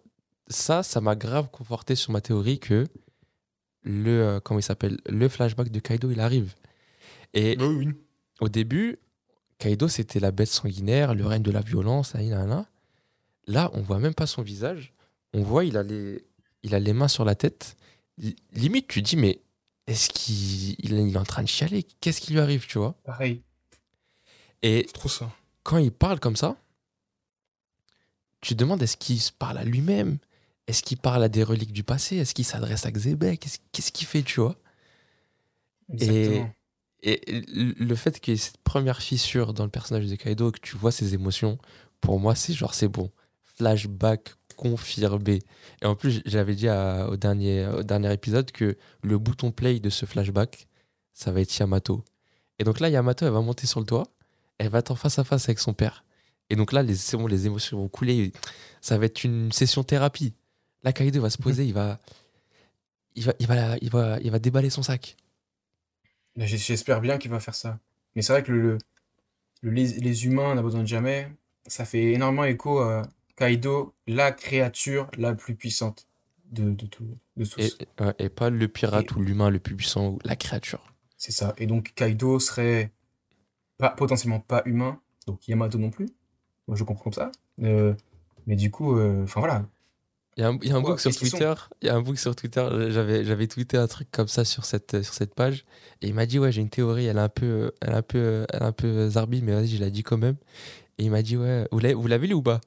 [0.49, 2.87] ça, ça m'a grave conforté sur ma théorie que
[3.83, 6.55] le, euh, comment il s'appelle, le flashback de Kaido, il arrive.
[7.35, 7.89] Et oui, oui.
[8.41, 8.99] au début,
[9.59, 12.67] Kaido, c'était la bête sanguinaire, le règne de la violence, là, là, là.
[13.47, 14.93] Là, on voit même pas son visage.
[15.33, 16.25] On voit, il a les,
[16.63, 17.77] il a les mains sur la tête.
[18.19, 19.41] Li- Limite, tu dis, mais
[19.87, 21.85] est-ce qu'il il est il est en train de chialer?
[22.01, 22.95] Qu'est-ce qui lui arrive, tu vois?
[23.05, 23.43] Pareil.
[24.63, 25.31] Et C'est trop ça.
[25.63, 26.57] quand il parle comme ça,
[28.41, 30.19] tu te demandes est-ce qu'il se parle à lui-même?
[30.67, 32.17] Est-ce qu'il parle à des reliques du passé?
[32.17, 34.57] Est-ce qu'il s'adresse à Xébek Qu'est-ce qu'il fait, tu vois?
[35.93, 36.51] Exactement.
[37.03, 37.21] Et
[37.79, 40.77] le fait qu'il y ait cette première fissure dans le personnage de Kaido, que tu
[40.77, 41.59] vois ses émotions,
[42.01, 43.13] pour moi, c'est genre, c'est bon.
[43.57, 45.41] Flashback confirmé.
[45.83, 49.79] Et en plus, j'avais dit à- au, dernier, au dernier épisode que le bouton play
[49.79, 50.67] de ce flashback,
[51.13, 52.05] ça va être Yamato.
[52.59, 54.09] Et donc là, Yamato, elle va monter sur le toit,
[54.59, 56.05] elle va être en face à face avec son père.
[56.51, 58.33] Et donc là, les, c'est bon, les émotions vont couler.
[58.81, 60.35] Ça va être une session thérapie.
[60.87, 61.99] Là, Kaido va se poser, il va,
[63.17, 65.17] il va, il va, il va, il va déballer son sac.
[66.37, 67.81] J'espère bien qu'il va faire ça.
[68.15, 68.79] Mais c'est vrai que le, le-
[69.63, 71.29] le- les, les humains n'abandonnent jamais.
[71.67, 73.03] Ça fait énormément écho à
[73.37, 76.07] Kaido, la créature la plus puissante
[76.53, 77.77] de, de, tout- de tous.
[78.21, 80.95] Et, pas le pirate ou l'humain le plus puissant ou la créature.
[81.17, 81.53] C'est ça.
[81.59, 82.93] Et donc Kaido serait
[83.77, 86.07] pas, potentiellement pas humain, donc Yamato non plus.
[86.69, 87.33] Moi je comprends comme ça.
[87.63, 87.93] Euh,
[88.47, 89.67] mais du coup, euh, enfin voilà.
[90.37, 91.95] Il y a un, il y a un Ouais, book sur Twitter, il y a
[91.95, 95.35] un book sur Twitter, j'avais, j'avais tweeté un truc comme ça sur cette, sur cette
[95.35, 95.65] page,
[96.03, 98.03] et il m'a dit, ouais, j'ai une théorie, elle est un peu, elle est un
[98.03, 100.37] peu, elle est un peu zarbi, mais vas-y, je l'ai dit quand même.
[100.99, 102.61] Et il m'a dit, ouais, vous l'avez, vous l'avez lu ou pas?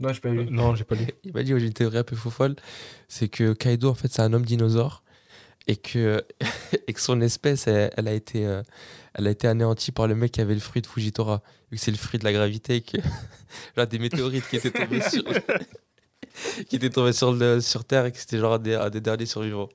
[0.00, 0.46] Non, j'ai pas vu.
[0.50, 1.06] Non, j'ai pas lu.
[1.24, 2.56] Il m'a dit, ouais, j'ai une théorie un peu faux folle,
[3.08, 5.02] c'est que Kaido, en fait, c'est un homme dinosaure,
[5.66, 6.24] et que,
[6.88, 8.62] et que son espèce, elle, elle a été, euh,
[9.12, 11.84] elle a été anéantie par le mec qui avait le fruit de Fujitora, vu que
[11.84, 12.96] c'est le fruit de la gravité, et que,
[13.76, 15.22] genre des météorites qui étaient tombés sur,
[16.68, 19.00] qui étaient tombés sur, le, sur Terre, et que c'était genre un des, un des
[19.00, 19.68] derniers survivants.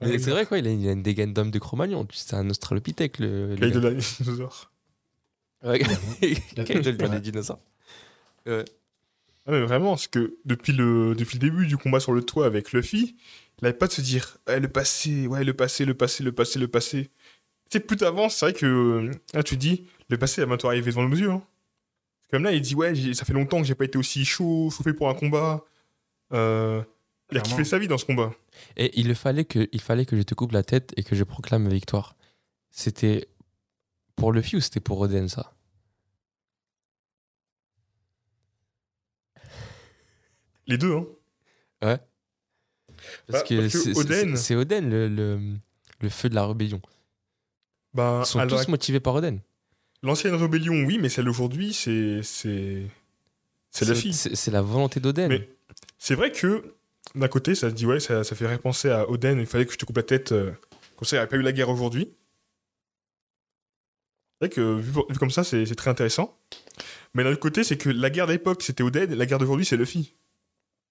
[0.00, 2.34] Mais Ouais, c'est vrai, quoi, il a, il a une dégaine d'homme de Cro-Magnon, c'est
[2.34, 3.90] un australopithèque, le, le Kaido gars.
[3.90, 4.70] la dinosaure.
[5.64, 5.80] Ouais,
[6.22, 6.92] Il a- Kaido, le Ouais.
[6.96, 7.58] dernier dinosaure.
[8.46, 8.64] Ouais.
[9.46, 12.46] Ah, mais vraiment, parce que depuis le, depuis le début du combat sur le toit
[12.46, 13.16] avec Luffy,
[13.60, 16.58] il n'avait pas de se dire le passé, ouais, le passé, le passé, le passé,
[16.58, 17.10] le passé.
[17.70, 20.46] Tu sais, plus t'avances, c'est vrai que euh, là, tu te dis le passé va
[20.46, 21.30] bientôt arriver devant nos yeux.
[21.30, 21.42] Hein.
[22.30, 24.92] Comme là, il dit ouais, ça fait longtemps que j'ai pas été aussi chaud, chauffé
[24.92, 25.64] pour un combat.
[26.32, 26.82] Euh,
[27.30, 28.32] il a kiffé sa vie dans ce combat.
[28.76, 31.24] Et il fallait, que, il fallait que je te coupe la tête et que je
[31.24, 32.16] proclame ma victoire.
[32.70, 33.28] C'était
[34.16, 35.54] pour Luffy ou c'était pour Oden, ça?
[40.66, 41.06] Les deux, hein.
[41.82, 41.98] Ouais.
[43.26, 45.56] Parce Bah, que parce que c'est- Oden- c'est Oden le, le,
[46.00, 46.80] le feu de la rébellion.
[47.94, 49.40] Ben, Ils sont tous motivés par Oden.
[50.02, 52.22] L'ancienne rébellion, oui, mais celle d'aujourd'hui, c'est.
[52.22, 52.86] C'est
[53.70, 54.12] c'est la fille.
[54.14, 55.28] C'est c'est la volonté d'Oden.
[55.28, 55.48] Mais-
[55.98, 56.74] C'est vrai que,
[57.14, 59.72] d'un côté, ça se dit, ouais, ça, ça fait repenser à Oden, il fallait que
[59.72, 60.32] je te coupe la tête.
[60.32, 60.52] euh,
[60.96, 62.14] comme ça, il n'y aurait pas eu la guerre aujourd'hui.
[64.40, 66.38] C'est vrai que, vu, vu comme ça, c'est c'est très intéressant.
[67.14, 69.76] Mais d'un autre côté, c'est que la guerre d'époque, c'était Oden, la guerre d'aujourd'hui, c'est
[69.76, 70.14] Luffy.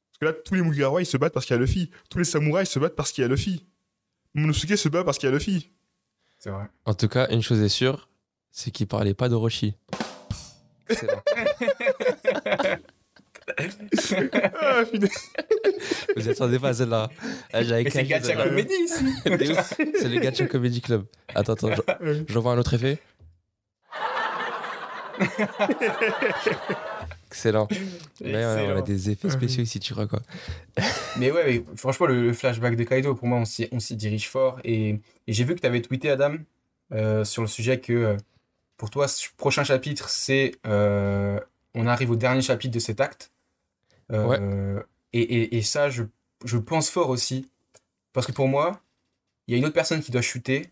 [0.09, 1.91] Parce que là, tous les Mugiwara, ils se battent parce qu'il y a Luffy.
[2.09, 3.65] Tous les samouraïs se battent parce qu'il y a Luffy.
[4.33, 5.71] Momonosuke se bat parce qu'il y a Luffy.
[6.39, 6.65] C'est vrai.
[6.85, 8.09] En tout cas, une chose est sûre,
[8.51, 9.75] c'est qu'il parlait pas d'Orochi.
[13.57, 14.83] Ah.
[16.15, 17.09] Vous attendez pas celle-là.
[17.53, 19.05] Ah, j'avais Mais c'est Gacha ici.
[19.99, 21.05] C'est le Gacha Comedy Club.
[21.33, 21.69] Attends, attends,
[22.01, 22.99] je- j'envoie un autre effet.
[27.29, 27.67] Excellent.
[28.21, 30.21] Ouais, ouais, on a des effets spéciaux ici, tu crois quoi.
[31.17, 33.95] Mais ouais, mais franchement, le, le flashback de Kaido, pour moi, on s'y on s'y
[33.95, 34.59] dirige fort.
[34.63, 34.89] Et,
[35.27, 36.35] et j'ai vu que tu avais tweeté, Adam,
[36.93, 38.17] euh, sur le sujet que euh,
[38.77, 40.53] pour toi, ce prochain chapitre, c'est.
[40.67, 41.39] euh,
[41.75, 43.31] on arrive au dernier chapitre de cet acte.
[44.11, 44.81] Euh,
[45.13, 46.03] et, et, et ça, je,
[46.45, 47.49] je pense fort aussi.
[48.13, 48.81] Parce que pour moi,
[49.47, 50.69] il y a une autre personne qui doit chuter.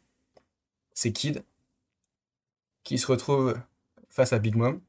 [0.93, 1.43] C'est Kid.
[2.83, 3.55] Qui se retrouve
[4.09, 4.79] face à Big Mom.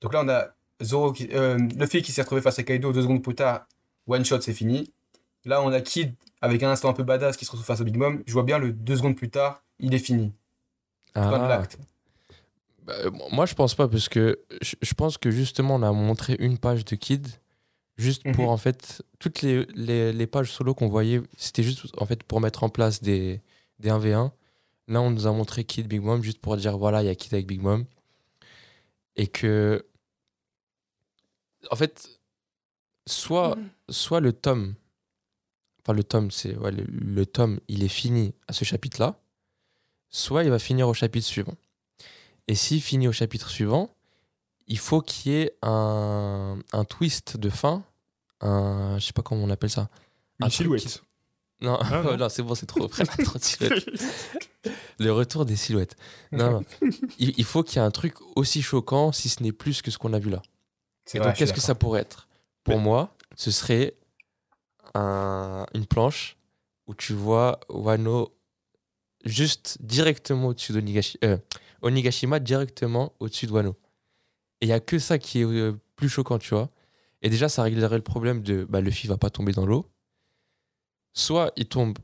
[0.00, 0.48] Donc là, on a
[0.82, 3.66] Zoro qui, euh, Luffy qui s'est retrouvé face à Kaido deux secondes plus tard.
[4.06, 4.92] One shot, c'est fini.
[5.44, 7.84] Là, on a Kid avec un instant un peu badass qui se retrouve face à
[7.84, 8.22] Big Mom.
[8.26, 10.32] Je vois bien le deux secondes plus tard, il est fini.
[11.14, 11.48] Fin de Ah.
[11.48, 11.78] l'acte.
[12.84, 12.94] Bah,
[13.32, 16.84] moi, je pense pas, parce que je pense que justement, on a montré une page
[16.84, 17.26] de Kid,
[17.96, 18.50] juste pour Mhm.
[18.50, 22.40] en fait, toutes les, les, les pages solo qu'on voyait, c'était juste en fait pour
[22.40, 23.40] mettre en place des,
[23.78, 24.32] des 1v1.
[24.88, 27.14] Là, on nous a montré Kid Big Mom, juste pour dire voilà, il y a
[27.14, 27.84] Kid avec Big Mom.
[29.16, 29.84] Et que.
[31.70, 32.20] En fait,
[33.06, 33.56] soit,
[33.88, 34.74] soit le tome.
[35.82, 36.54] Enfin, le tome, c'est.
[36.56, 39.18] Ouais, le, le tome, il est fini à ce chapitre-là.
[40.10, 41.56] Soit il va finir au chapitre suivant.
[42.46, 43.90] Et s'il finit au chapitre suivant,
[44.66, 47.84] il faut qu'il y ait un, un twist de fin.
[48.40, 49.88] Un, je sais pas comment on appelle ça.
[50.40, 50.82] Un Une truc silhouette.
[50.86, 51.00] qui-
[51.62, 52.16] Non, Ah, non.
[52.18, 53.02] non, c'est bon, c'est trop, trop.
[54.98, 55.96] Le retour des silhouettes.
[56.32, 56.64] Non, non.
[57.18, 59.90] Il, il faut qu'il y ait un truc aussi choquant, si ce n'est plus que
[59.90, 60.42] ce qu'on a vu là.
[61.04, 62.28] C'est Et vrai, donc, qu'est-ce que ça pourrait être?
[62.64, 63.94] Pour moi, ce serait
[64.94, 66.36] un- une planche
[66.86, 68.32] où tu vois Wano
[69.24, 71.36] juste directement au-dessus d'Onigashi, euh,
[71.82, 73.76] Onigashima directement au-dessus de Wano.
[74.60, 76.70] Et il y a que ça qui est euh, plus choquant, tu vois.
[77.22, 79.90] Et déjà, ça réglerait le problème de bah, Luffy va pas tomber dans l'eau.
[81.12, 81.98] Soit il tombe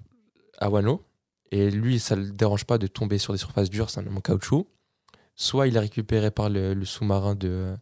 [0.58, 1.04] à Wano,
[1.50, 4.16] et lui, ça le dérange pas de tomber sur des surfaces dures, c'est un homme
[4.16, 4.66] en caoutchouc.
[5.34, 7.74] Soit il est récupéré par le, le sous-marin de,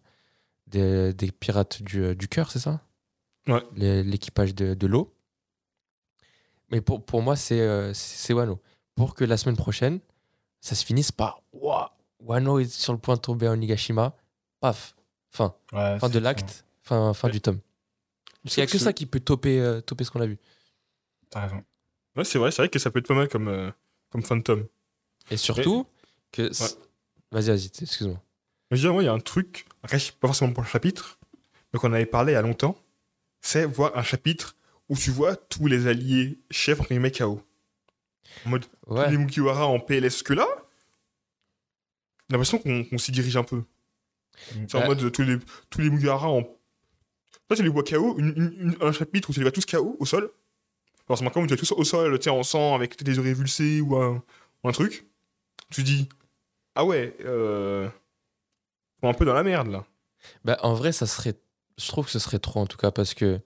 [0.67, 2.81] des, des pirates du, du cœur, c'est ça?
[3.47, 3.63] Ouais.
[3.77, 5.15] L'équipage de, de l'eau.
[6.71, 7.93] Mais pour, pour moi, c'est euh,
[8.31, 8.61] Wano.
[8.95, 10.01] Pour que la semaine prochaine,
[10.61, 14.15] ça se finisse par Ouah, Wano est sur le point de tomber à Onigashima.
[14.61, 14.95] Paf,
[15.31, 15.55] fin.
[15.73, 17.33] Ouais, Fin de l'acte, fin, fin Ouais.
[17.33, 17.61] du tome.
[18.43, 20.39] Parce qu'il n'y a que ça qui peut toper, euh, toper ce qu'on a vu.
[21.31, 21.65] T'as raison.
[22.17, 23.71] Ouais, c'est vrai, c'est vrai que ça peut être pas mal comme, euh,
[24.11, 24.67] comme Phantom.
[25.31, 25.87] Et surtout,
[26.33, 26.51] que.
[27.33, 28.21] Vas-y, vas-y, excuse-moi.
[28.71, 31.19] Mais je veux dire, moi, il y a un truc, pas forcément pour le chapitre,
[31.73, 32.77] mais qu'on avait parlé il y a longtemps,
[33.41, 34.57] c'est voir un chapitre
[34.89, 37.41] où tu vois tous les alliés chefs entre guillemets KO.
[38.47, 40.47] En mode, tous les Ouais, Mugiwara en PLS que là,
[42.29, 43.63] j'ai l'impression qu'on qu'on s'y dirige un peu.
[44.69, 45.39] C'est en mode, tous les,
[45.71, 46.43] tous les Mugiwara en.
[46.43, 49.67] Toi, tu les vois KO, une- une- une- un chapitre où tu les vois tous
[49.67, 50.31] KO au sol.
[51.07, 53.81] Forcément, comme tu les vois tous au sol, tu en sang, avec des yeux révulsés
[53.81, 54.23] ou un,
[54.63, 55.07] ou un truc.
[55.71, 56.09] Tu dis,
[56.75, 57.89] ah ouais, euh.
[59.03, 59.87] On est un peu dans la merde là.
[60.45, 61.35] Bah, en vrai, ça serait.
[61.79, 63.39] Je trouve que ce serait trop en tout cas parce que.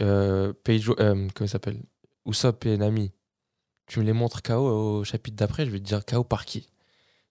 [0.00, 1.80] Euh, Peijo, euh, comment il s'appelle?
[2.26, 3.12] Usopp et Nami.
[3.86, 4.54] Tu me les montres KO
[5.00, 6.68] au chapitre d'après, je vais te dire KO par qui?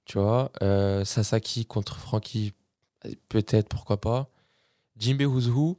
[0.05, 0.51] Tu vois?
[0.61, 2.53] Euh, Sasaki contre Frankie,
[3.29, 4.29] peut-être, pourquoi pas.
[4.97, 5.75] Jimbe Uzuhu.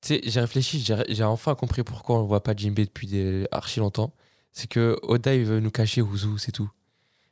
[0.00, 3.46] Tu sais, j'ai réfléchi, j'ai enfin compris pourquoi on ne voit pas Jimbe depuis des,
[3.52, 4.12] archi longtemps.
[4.52, 6.70] C'est que Oda, il veut nous cacher Uzuhu, c'est tout.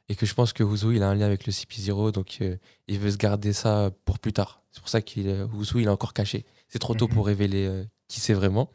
[0.09, 2.57] Et que je pense que Uzuhu, il a un lien avec le CP0, donc euh,
[2.88, 4.62] il veut se garder ça pour plus tard.
[4.71, 6.45] C'est pour ça qu'il euh, il est encore caché.
[6.69, 7.14] C'est trop tôt Mhm.
[7.14, 8.71] pour révéler euh, qui c'est vraiment.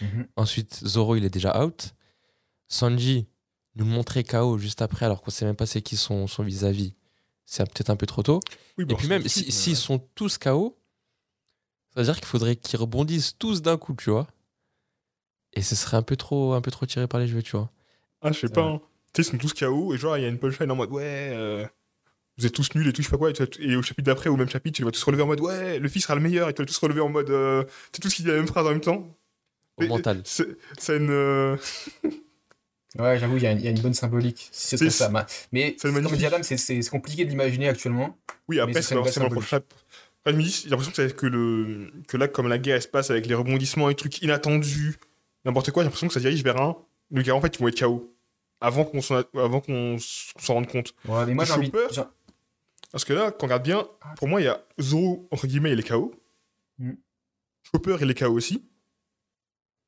[0.00, 0.26] Mhm.
[0.36, 1.94] Ensuite, Zoro, il est déjà out.
[2.68, 3.26] Sanji
[3.76, 6.94] nous montrait KO juste après, alors qu'on sait même pas c'est qui son son vis-à-vis.
[7.50, 8.40] C'est peut-être un peu trop tôt.
[8.76, 10.76] Oui, Et bon, puis même, si- s'ils euh, sont tous KO,
[11.94, 14.26] ça veut dire qu'il faudrait qu'ils rebondissent tous d'un coup, tu vois.
[15.54, 17.72] Et ce serait un peu trop, un peu trop tiré par les cheveux, tu vois.
[18.20, 18.60] Ah, je sais pas.
[18.60, 18.80] hein.
[19.14, 20.90] Tu sais, ils sont tous KO, et genre, il y a une punchline en mode,
[20.90, 21.66] ouais, euh,
[22.36, 23.30] vous êtes tous nuls et tout, je sais pas quoi.
[23.30, 25.26] Et, tu- et au chapitre d'après, au même chapitre, tu les vois tous relever en
[25.26, 27.64] mode, ouais, le fils sera le meilleur, et tu vas tous relever en mode, euh,
[27.92, 29.08] c'est tout ce qu'ils disent la même phrase en même temps.
[29.78, 30.20] au mental.
[30.26, 31.58] C'est c'est une.
[32.98, 34.48] Ouais, j'avoue, il y, a une- il y a une bonne symbolique.
[34.52, 35.08] C'est ça.
[35.08, 36.56] ma- Mais comme dit Adam, c'est-
[36.90, 38.16] compliqué de l'imaginer actuellement.
[38.48, 39.26] Oui, après, ce c'est forcément
[40.42, 41.92] dis, j'ai l'impression que, que, le...
[42.08, 44.96] que là, comme la guerre elle se passe avec les rebondissements et trucs inattendus,
[45.44, 46.76] n'importe quoi, j'ai l'impression que ça dirige vers un.
[47.10, 48.12] Le gars, en fait, ils vont être KO.
[48.60, 50.92] Avant qu'on s'en rende compte.
[51.06, 51.70] Ouais, mais moi, j'ai envie.
[51.92, 52.02] J'ai-
[52.90, 55.72] Parce que là, quand on regarde bien, pour moi, il y a Zoro, entre guillemets,
[55.72, 56.12] il est KO.
[56.78, 56.92] Mm.
[57.70, 58.64] Chopper, il est KO aussi.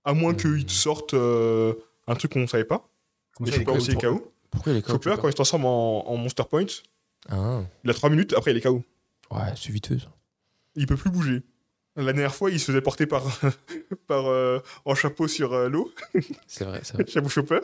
[0.04, 0.36] À moins Mm.
[0.36, 1.74] qu'il te sorte euh,
[2.06, 2.88] un truc qu'on ne savait pas.
[3.40, 4.33] Mais ça, il est Chopper aussi est KO.
[4.50, 6.66] Pourquoi il est KO Chopper, quand il se transforme en, en Monster Point,
[7.29, 8.83] Ah, il a 3 minutes, après il est KO.
[9.31, 10.09] ouais, c'est viteux ça.
[10.76, 11.42] Il peut plus bouger.
[11.96, 13.24] La dernière fois, il se faisait porter par,
[14.07, 15.92] par euh, en chapeau sur euh, l'eau,
[16.46, 17.07] C'est vrai, c'est vrai.
[17.07, 17.61] chapeau chopper.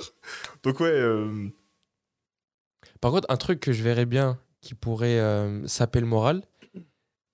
[0.64, 1.48] Donc ouais, euh,
[3.00, 6.42] Par contre, un truc que je verrais bien qui pourrait euh, saper le moral,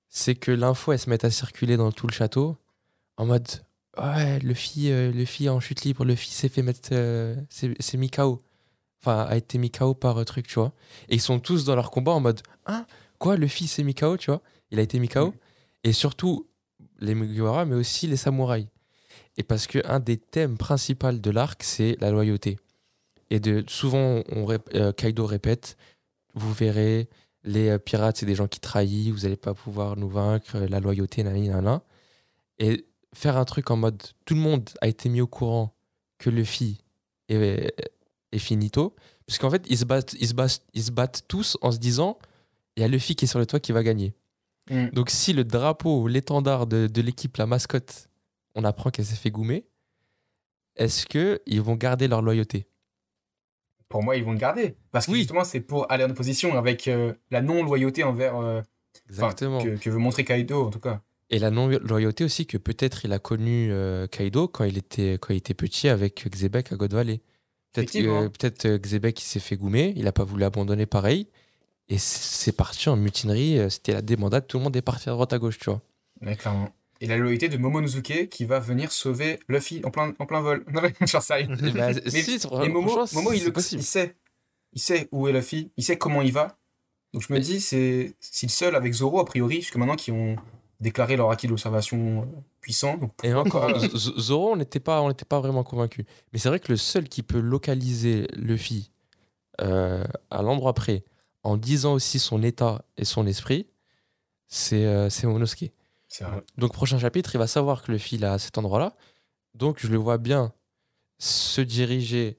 [0.08, 2.58] c'est que l'info elle se mette à circuler dans tout le château
[3.16, 3.48] en mode
[3.98, 8.10] ouais le fille euh, en chute libre le fille s'est fait mettre euh, c'est mis
[8.10, 8.42] KO
[9.00, 10.72] enfin a été mis KO par euh, truc tu vois.
[11.08, 12.86] Et ils sont tous dans leur combat en mode hein
[13.18, 14.40] quoi le fille s'est mis KO tu vois?
[14.70, 15.32] Il a été mis KO Mhm.
[15.84, 16.46] et surtout
[17.00, 18.68] les Mugiwara mais aussi les samouraïs.
[19.36, 22.58] Et parce que un des thèmes principaux de l'arc c'est la loyauté.
[23.30, 25.76] Et de souvent on, rép- euh, Kaido répète
[26.34, 27.08] vous verrez
[27.44, 30.80] les euh, pirates, c'est des gens qui trahissent, vous n'allez pas pouvoir nous vaincre, la
[30.80, 31.82] loyauté, nanana.
[32.58, 35.74] Et faire un truc en mode, tout le monde a été mis au courant
[36.18, 36.78] que Luffy
[37.28, 37.74] est,
[38.32, 38.94] est finito,
[39.26, 41.78] parce qu'en fait, ils se, battent, ils, se battent, ils se battent tous en se
[41.78, 42.18] disant,
[42.76, 44.14] il y a Luffy qui est sur le toit qui va gagner.
[44.70, 44.88] Mm.
[44.90, 48.08] Donc si le drapeau, l'étendard de, de l'équipe, la mascotte,
[48.54, 49.66] on apprend qu'elle s'est fait goumer,
[50.76, 52.66] est-ce qu'ils vont garder leur loyauté?
[53.88, 54.74] Pour moi, ils vont le garder.
[54.90, 55.18] Parce que Oui.
[55.18, 58.36] justement, c'est pour aller en opposition avec euh, la non-loyauté envers.
[58.36, 58.60] euh,
[59.10, 59.62] enfin, Exactement.
[59.62, 61.02] que, que veut montrer Kaido, en tout cas.
[61.32, 65.32] Et la non-loyauté aussi que peut-être il a connu euh, Kaido quand il, était, quand
[65.32, 67.20] il était petit avec Xebec à God Valley.
[67.72, 71.26] Peut-être euh, Xebec il s'est fait goumer, il n'a pas voulu abandonner pareil.
[71.88, 75.12] Et c'est parti en mutinerie, euh, c'était la débandade, tout le monde est parti à
[75.12, 75.80] droite à gauche, tu vois.
[76.20, 76.68] Ouais, clairement.
[77.00, 80.64] Et la loyauté de Momonosuke qui va venir sauver Luffy en plein, en plein vol.
[80.72, 81.56] Non, mais j'en sais rien.
[81.56, 84.14] Et bah, Mais- si, Momo, il, le- sait.
[84.74, 86.58] Il sait où est Luffy, il sait comment il va.
[87.14, 89.96] Donc je me Mais- dis, c'est c'est le seul avec Zoro, a priori, jusque maintenant,
[89.96, 90.36] qui ont
[90.82, 92.98] déclaré leur acquis d'observation euh, puissant.
[92.98, 96.04] Donc Et encore, Zoro, on n'était pas, on pas vraiment convaincu.
[96.32, 98.90] Mais c'est vrai que le seul qui peut localiser Luffy
[99.60, 101.04] euh, à l'endroit près,
[101.44, 103.68] en disant aussi son état et son esprit,
[104.48, 105.08] c'est euh,
[106.20, 106.42] vrai.
[106.58, 108.94] Donc, prochain chapitre, il va savoir que le fil est à cet endroit-là.
[109.54, 110.52] Donc, je le vois bien
[111.18, 112.38] se diriger.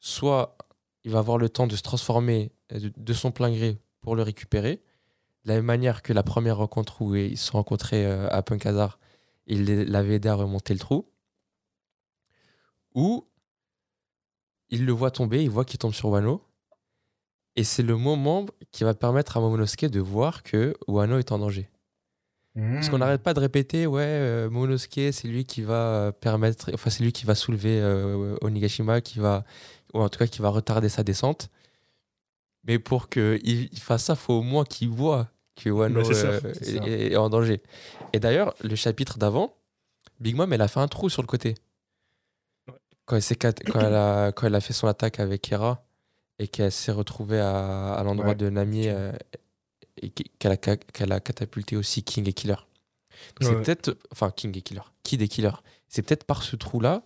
[0.00, 0.56] Soit
[1.04, 4.16] il va avoir le temps de se transformer euh, de, de son plein gré pour
[4.16, 4.82] le récupérer.
[5.46, 8.42] De la même manière que la première rencontre où ils se sont rencontrés euh, à
[8.42, 8.98] Punk Hazard,
[9.46, 11.08] il l'avait aidé à remonter le trou.
[12.96, 13.24] Ou
[14.70, 16.42] il le voit tomber, il voit qu'il tombe sur Wano.
[17.54, 21.38] Et c'est le moment qui va permettre à Momonosuke de voir que Wano est en
[21.38, 21.70] danger.
[22.54, 22.90] Parce Hmm.
[22.90, 25.74] qu'on n'arrête pas de répéter, ouais, euh, Momonosuke, c'est lui qui va
[26.08, 29.44] euh, permettre, enfin, c'est lui qui va soulever euh, Onigashima, qui va,
[29.94, 31.50] ou en tout cas, qui va retarder sa descente.
[32.64, 37.12] Mais pour qu'il il fasse ça, faut au moins qu'il voit que Wano euh, est,
[37.12, 37.62] est en danger.
[38.12, 39.54] Et d'ailleurs, le chapitre d'avant,
[40.20, 41.54] Big Mom, elle a fait un trou sur le côté.
[43.06, 45.84] Quand elle, quand, a, quand elle a fait son attaque avec Hera
[46.38, 48.34] et qu'elle s'est retrouvée à, à l'endroit Ouais.
[48.34, 49.12] de Nami euh,
[50.02, 52.56] et qu'- qu'elle a, catapulté aussi King et Killer.
[53.40, 53.62] C'est Ouais.
[53.62, 55.52] peut-être, enfin King et Killer, Kid et Killer.
[55.88, 57.02] C'est peut-être par ce trou-là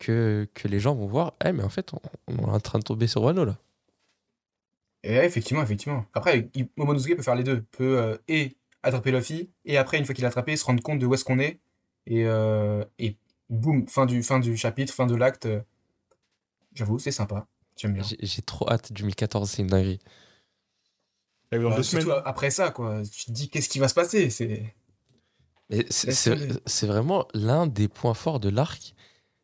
[0.00, 2.78] que, que les gens vont voir, eh mais en fait on, on est en train
[2.80, 3.56] de tomber sur Wano là.
[5.08, 6.04] Et effectivement, effectivement.
[6.14, 7.62] Après, il- Momonosuke peut faire les deux.
[7.70, 10.98] Peut euh, et attraper Luffy, et après, une fois qu'il l'a attrapé, se rendre compte
[10.98, 11.60] de où est-ce qu'on est.
[12.06, 13.16] Et, euh, et
[13.48, 15.46] boum, fin du, fin du chapitre, fin de l'acte.
[15.46, 15.60] euh,
[16.74, 17.46] J'avoue, c'est sympa.
[17.76, 18.02] J'aime bien.
[18.02, 19.98] J'ai j'ai trop hâte 2014, c'est une dinguerie.
[21.52, 22.10] Dans Bah, deux semaines.
[22.24, 23.02] après ça, quoi.
[23.04, 24.30] Tu te dis, qu'est-ce qui va se passer?
[24.30, 24.74] C'est
[25.90, 28.94] c'est vraiment l'un des points forts de l'arc,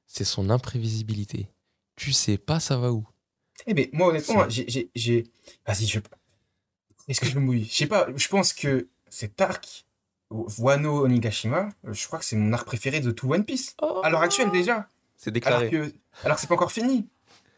[0.06, 1.48] c'est son imprévisibilité.
[1.96, 3.06] Tu sais pas ça va où.
[3.66, 5.24] Eh ben, moi, honnêtement, j'ai- j'ai.
[5.66, 6.00] Vas-y, je.
[7.08, 7.64] Est-ce que je me mouille?
[7.70, 9.84] Je sais pas, je pense que cet arc,
[10.30, 13.76] Wano Onigashima, euh, je crois que c'est mon arc préféré de tout One Piece.
[14.02, 14.88] À l'heure actuelle, déjà.
[15.16, 15.70] C'est Alors déclaré.
[15.70, 15.92] que,
[16.24, 17.06] alors que c'est pas encore fini.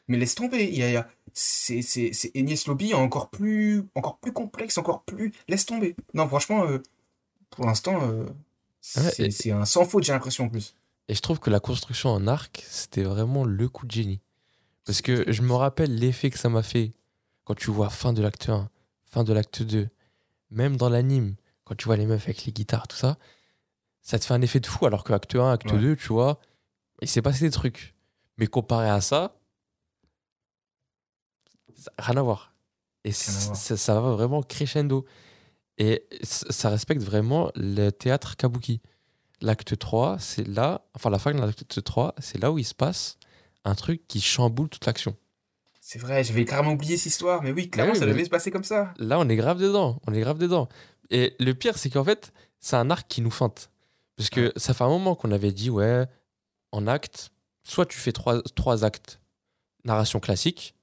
[0.08, 0.64] Mais laisse tomber.
[0.64, 4.76] Il y a, y a- c'est, c'est, c'est Enies Lobby encore plus, encore plus complexe,
[4.76, 5.32] encore plus.
[5.48, 5.94] Laisse tomber.
[6.12, 6.78] Non, franchement, euh,
[7.50, 8.26] pour l'instant, euh,
[8.96, 10.76] Ouais, et- c'est un sans faute, j'ai l'impression en plus.
[11.08, 14.20] Et je trouve que la construction en arc, c'était vraiment le coup de génie.
[14.84, 16.92] Parce que je me rappelle l'effet que ça m'a fait
[17.44, 18.68] quand tu vois fin de l'acte 1,
[19.06, 19.88] fin de l'acte 2,
[20.50, 23.16] même dans l'anime, quand tu vois les meufs avec les guitares, tout ça,
[24.02, 24.84] ça te fait un effet de fou.
[24.86, 25.78] Alors que acte 1, acte Ouais.
[25.78, 26.38] 2, tu vois,
[27.00, 27.94] il s'est passé des trucs.
[28.36, 29.36] Mais comparé à ça,
[31.76, 32.52] ça- rien à voir.
[33.04, 35.04] Et ça, ça va vraiment crescendo.
[35.78, 38.80] Et ça respecte vraiment le théâtre kabuki.
[39.40, 42.74] L'acte 3, c'est là, enfin la fin de l'acte 3, c'est là où il se
[42.74, 43.18] passe
[43.64, 45.16] un truc qui chamboule toute l'action.
[45.80, 48.50] C'est vrai, j'avais carrément oublié cette histoire, mais oui, clairement, oui, ça devait se passer
[48.50, 48.94] comme ça.
[48.96, 50.00] Là, on est grave dedans.
[50.06, 50.68] On est grave dedans.
[51.10, 53.70] Et le pire, c'est qu'en fait, c'est un arc qui nous feinte.
[54.16, 56.06] Parce que ça fait un moment qu'on avait dit, ouais,
[56.72, 57.30] en acte,
[57.64, 59.20] soit tu fais trois, trois actes,
[59.84, 60.74] narration classique.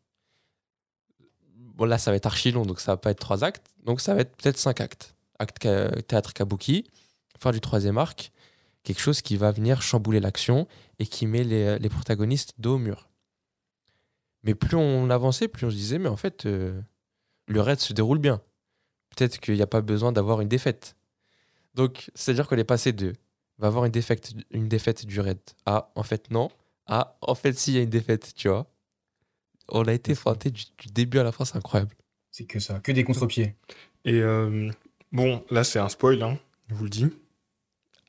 [1.55, 3.71] Bon, là, ça va être archi long, donc ça va pas être trois actes.
[3.83, 5.15] Donc ça va être peut-être cinq actes.
[5.39, 5.67] Acte
[6.07, 6.85] théâtre kabuki,
[7.39, 8.31] fin du troisième arc,
[8.83, 10.67] quelque chose qui va venir chambouler l'action
[11.01, 13.09] et qui met les, les protagonistes dos au mur.
[14.43, 16.79] Mais plus on avançait, plus on se disait, mais en fait, euh,
[17.47, 18.39] le raid se déroule bien.
[19.09, 20.95] Peut-être qu'il n'y a pas besoin d'avoir une défaite.
[21.73, 23.13] Donc, c'est-à-dire qu'on est passé de
[23.57, 26.51] va avoir une défaite, une défaite du raid à en fait non,
[26.85, 28.71] à en fait si, il y a une défaite, tu vois.
[29.69, 31.95] On a été feinté du, du début à la fin, c'est incroyable.
[32.29, 33.55] C'est que ça, que des contre-pieds.
[34.05, 34.69] Et euh,
[35.11, 36.37] bon, là, c'est un spoil, hein,
[36.69, 37.07] je vous le dis.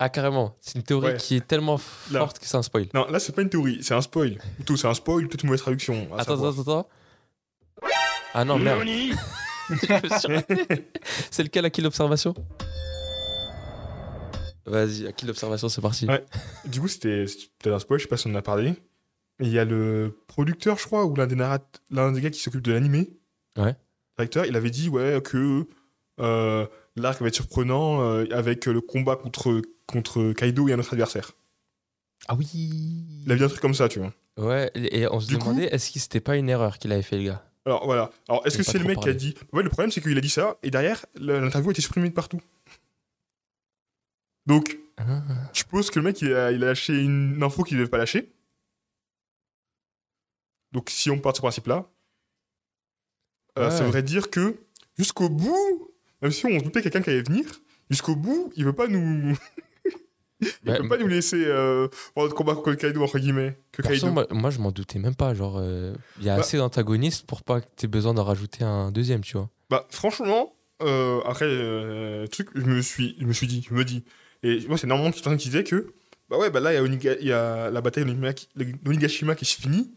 [0.04, 1.16] Ah, carrément, c'est une théorie Ouais.
[1.16, 1.78] qui est tellement
[2.10, 2.18] Là.
[2.18, 2.88] forte que c'est un spoil.
[2.92, 4.36] Non, là, c'est pas une théorie, c'est un spoil.
[4.56, 6.08] Plutôt, c'est un spoil, peut-être une mauvaise traduction.
[6.18, 6.50] Attends, savoir.
[6.58, 6.88] attends, attends.
[8.34, 8.82] Ah non, merde.
[11.30, 12.34] C'est lequel, à qui l'observation
[14.66, 16.06] Vas-y, à qui l'observation, c'est parti.
[16.06, 16.24] Ouais.
[16.64, 17.24] Du coup, c'était
[17.60, 18.74] peut-être un spoil, je sais pas si on en a parlé.
[19.38, 22.30] Mais il y a le producteur, je crois, ou l'un des, narrat- l'un des gars
[22.30, 23.10] qui s'occupe de l'animé.
[23.56, 23.74] Ouais.
[24.18, 25.66] Directeur, il avait dit ouais, que
[26.20, 29.62] euh, l'arc va être surprenant euh, avec le combat contre,
[29.92, 31.32] contre Kaido et un autre adversaire.
[32.28, 34.12] Ah oui Il a dit un truc comme ça, tu vois.
[34.38, 37.02] Ouais, et on se Du coup- demandait est-ce que c'était pas une erreur qu'il avait
[37.02, 38.10] fait, le gars Alors voilà.
[38.28, 39.12] Alors est-ce que c'est le mec parlé.
[39.12, 39.34] qui a dit.
[39.52, 42.14] Ouais, le problème c'est qu'il a dit ça et derrière l'interview a été supprimée de
[42.14, 42.40] partout.
[44.46, 45.22] Donc Ah.
[45.52, 47.90] je suppose que le mec il a, il a lâché une info qu'il ne devait
[47.90, 48.32] pas lâcher.
[50.72, 51.86] Donc si on part de ce principe-là,
[53.58, 54.56] euh, ça voudrait dire que
[54.96, 55.90] jusqu'au bout,
[56.22, 57.44] même si on se doutait quelqu'un qui allait venir,
[57.90, 59.36] jusqu'au bout, il veut pas nous,
[60.42, 63.58] il Bah, veut pas nous laisser euh, notre combat contre Kaido entre guillemets.
[63.72, 65.34] Que moi, moi, je m'en doutais même pas.
[65.34, 66.40] Genre, euh, il y a Bah.
[66.40, 69.48] assez d'antagonistes pour pas que tu aies besoin d'en rajouter un deuxième, tu vois.
[69.70, 73.84] Bah franchement, euh, après euh, truc, je me suis, je me suis dit, je me
[73.84, 74.04] dis,
[74.42, 75.94] et moi c'est de personnes qui disaient que
[76.28, 77.28] bah ouais bah là il y a, y
[77.70, 78.48] la bataille d'Onigashima qui-
[78.82, 79.92] d'Onigashima qui se finit,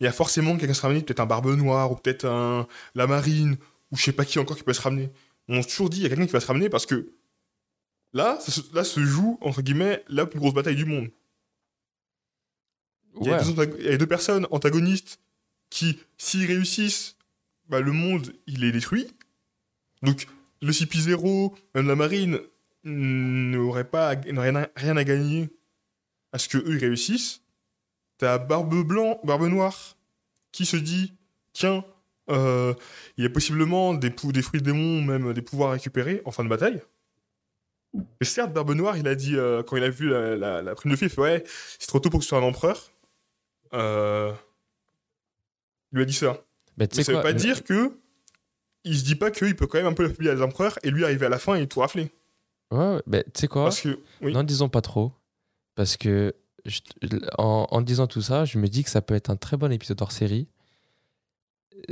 [0.00, 2.66] il y a forcément quelqu'un qui se ramène, peut-être un Barbe Noire ou peut-être un
[2.94, 3.56] la Marine
[3.92, 5.10] ou je sais pas qui encore qui peut se ramener.
[5.48, 7.12] On s'est toujours dit il y a quelqu'un qui va se ramener parce que
[8.12, 11.08] là ça se- là se joue entre guillemets la plus grosse bataille du monde.
[13.20, 13.44] Il y, a Ouais.
[13.44, 15.18] deux antag- il y a deux personnes antagonistes
[15.68, 17.16] qui, s'ils réussissent,
[17.68, 19.08] bah, le monde, il est détruit.
[20.02, 20.26] Donc,
[20.62, 22.38] le CP0, même la marine,
[22.84, 25.50] n'aurait pas, rien à- rien à gagner
[26.32, 27.42] à ce que eux ils réussissent.
[28.18, 29.96] T'as Barbe Blanc, Barbe Noire,
[30.52, 31.12] qui se dit,
[31.52, 31.84] tiens,
[32.30, 32.74] euh,
[33.16, 36.44] il y a possiblement des, fruits de démons, même des pouvoirs à récupérer en fin
[36.44, 36.80] de bataille.
[38.20, 40.74] Et certes, Barbe Noire, il a dit, euh, quand il a vu la, la, la
[40.74, 41.42] prime de fait, ouais,
[41.78, 42.92] c'est trop tôt pour que ce soit un empereur.
[43.74, 44.32] Euh,
[45.92, 46.38] il lui a dit ça.
[46.76, 47.92] Mais tu ça veut quoi pas dire que
[48.84, 51.04] il se dit pas qu'il peut quand même un peu affaiblir les empereurs et lui
[51.04, 52.10] arriver à la fin et tout rafler.
[52.70, 53.64] Ouais, ouais, mais tu sais quoi?
[53.64, 54.32] Parce que oui.
[54.32, 55.12] N'en disons pas trop.
[55.74, 56.34] Parce que
[56.64, 56.80] je-
[57.38, 59.70] en, en disant tout ça, je me dis que ça peut être un très bon
[59.72, 60.46] épisode hors série.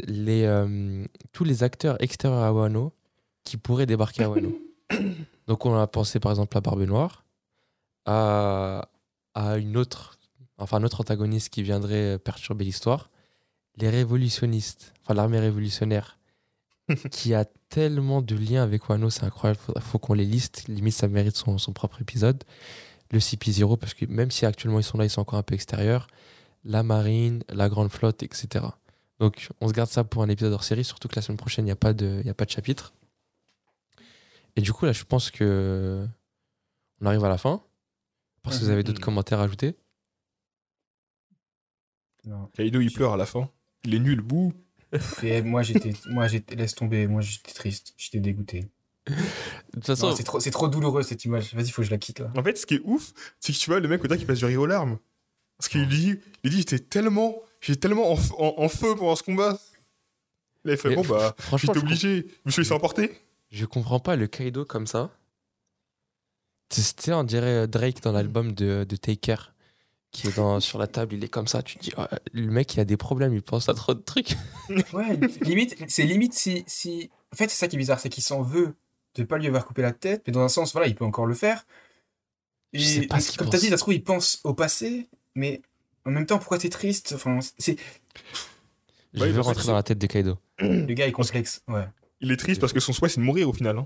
[0.07, 2.93] Les, euh, tous les acteurs extérieurs à Wano
[3.45, 4.57] qui pourraient débarquer à Wano.
[5.49, 7.25] Donc on a pensé par exemple à Barbe Noire,
[8.07, 8.89] à,
[9.35, 10.19] à une autre,
[10.59, 13.11] enfin un autre antagoniste qui viendrait perturber l'histoire,
[13.77, 16.19] les révolutionnistes, enfin l'armée révolutionnaire,
[17.11, 20.95] qui a tellement de liens avec Wano, c'est incroyable, faut, faut qu'on les liste, limite
[20.95, 22.45] ça mérite son, son propre épisode.
[23.11, 25.55] Le CP0, parce que même si actuellement ils sont là, ils sont encore un peu
[25.55, 26.09] extérieurs,
[26.65, 28.67] la marine, la grande flotte, etc.
[29.19, 31.65] Donc on se garde ça pour un épisode hors série, surtout que la semaine prochaine,
[31.65, 32.93] il n'y a, pas de- y a pas de chapitre.
[34.59, 36.05] Et du coup, là, je pense que
[37.01, 37.63] on arrive à la fin.
[38.43, 39.77] Parce que vous avez d'autres commentaires à ajouter.
[42.25, 42.47] Non.
[42.55, 43.49] Kaido il pleure à la fin.
[43.85, 44.53] Il est nul, bouh.
[45.23, 48.69] Et moi, j'étais, moi, j'étais, laisse tomber, moi, j'étais triste, j'étais dégoûté.
[49.07, 49.15] De
[49.75, 51.55] toute façon, c'est trop, c'est trop douloureux cette image.
[51.55, 52.33] Vas-y, faut que je la quitte là.
[52.37, 54.39] En fait, ce qui est ouf, c'est que tu vois le mec au qui passe
[54.41, 54.99] du rire aux larmes.
[55.57, 59.15] Parce qu'il dit, il dit j'étais tellement, j'étais tellement en, f- en- en feu pendant
[59.15, 59.59] ce combat.
[60.65, 63.13] Là, il fait Mais bon bah, franchement, j'étais obligé, je me suis laissé emporter.
[63.51, 65.11] Je comprends pas le Kaido comme ça.
[66.71, 69.55] Tu sais, on dirait Drake dans l'album de, de Take Care,
[70.13, 71.63] qui est dans, sur la table, il est comme ça.
[71.63, 74.01] Tu te dis, Ouais, le mec, il a des problèmes, il pense à trop de
[74.03, 74.37] trucs.
[74.93, 77.11] Ouais, limite, c'est limite si, si.
[77.33, 78.75] En fait, c'est ça qui est bizarre, c'est qu'il s'en veut
[79.15, 81.27] de pas lui avoir coupé la tête, mais dans un sens, voilà, il peut encore
[81.27, 81.65] le faire.
[82.73, 85.09] Et Je sais pas ce comme t'as dit, ça se trouve, il pense au passé,
[85.35, 85.63] mais
[86.05, 87.13] en même temps, pourquoi t'es triste?
[87.15, 87.77] Enfin, c'est
[89.15, 90.39] Je Ouais, veux rentrer dans la tête de Kaido.
[90.59, 91.63] le gars est complexe.
[91.69, 91.87] Ouais.
[92.21, 93.79] Il est triste parce que son souhait, c'est de mourir au final.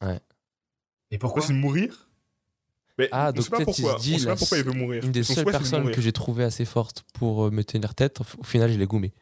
[0.00, 0.18] Hein.
[1.10, 2.08] Et Pourquoi c'est de mourir?
[2.98, 3.98] Mais Ah, on donc peut-être il pourquoi.
[3.98, 5.04] se dit, pas pourquoi il veut mourir.
[5.04, 7.94] Une des Son seules souhait, personnes que j'ai trouvées assez fortes pour euh, me tenir
[7.94, 9.12] tête, au final, je l'ai goumé.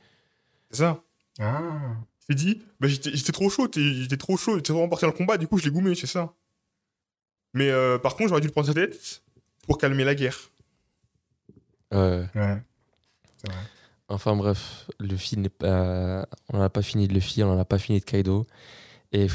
[0.70, 1.02] C'est ça.
[1.40, 1.96] Ah.
[2.28, 5.36] Il dit, bah, j'étais trop chaud, j'étais trop chaud, j'étais vraiment parti dans le combat,
[5.36, 6.32] du coup je l'ai goumé, c'est ça.
[7.52, 9.22] Mais euh, par contre, j'aurais dû le prendre sa tête
[9.66, 10.38] pour calmer la guerre.
[11.92, 12.26] Ouais.
[12.34, 12.62] Ouais.
[13.38, 13.60] C'est vrai.
[14.08, 16.26] Enfin bref, Luffy n'est pas.
[16.52, 18.46] On n'en a pas fini de Luffy, on n'en a pas fini de Kaido.
[19.12, 19.28] Et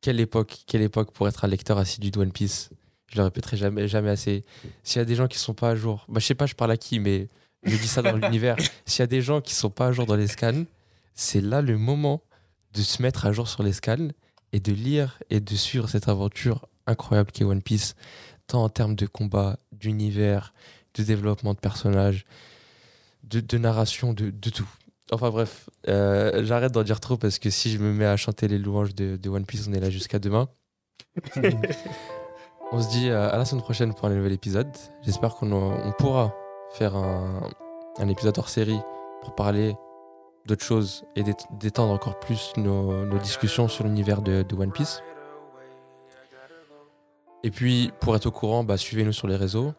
[0.00, 2.70] quelle époque, quelle époque pour être un lecteur assidu de One Piece?
[3.08, 4.44] Je le répéterai jamais, jamais assez.
[4.82, 6.54] S'il y a des gens qui sont pas à jour, bah, je sais pas, je
[6.54, 7.28] parle à qui, mais
[7.62, 8.56] je dis ça dans l'univers.
[8.84, 10.64] S'il y a des gens qui sont pas à jour dans les scans,
[11.14, 12.22] c'est là le moment
[12.72, 14.08] de se mettre à jour sur les scans
[14.52, 17.94] et de lire et de suivre cette aventure incroyable qu'est One Piece,
[18.46, 20.52] tant en termes de combat, d'univers,
[20.94, 22.24] de développement de personnages,
[23.26, 24.68] de, de narration, de, de tout.
[25.12, 28.48] Enfin bref, euh, j'arrête d'en dire trop parce que si je me mets à chanter
[28.48, 30.48] les louanges de, de One Piece, on est là jusqu'à demain.
[32.72, 34.66] On se dit euh, à la semaine prochaine pour un nouvel épisode.
[35.02, 36.34] J'espère qu'on on pourra
[36.72, 37.48] faire un,
[37.98, 38.80] un épisode hors série
[39.22, 39.76] pour parler
[40.46, 44.72] d'autres choses et d'ét- d'étendre encore plus nos, nos discussions sur l'univers de, de One
[44.72, 45.00] Piece.
[47.44, 49.72] Et puis, pour être au courant, bah, suivez-nous sur les réseaux.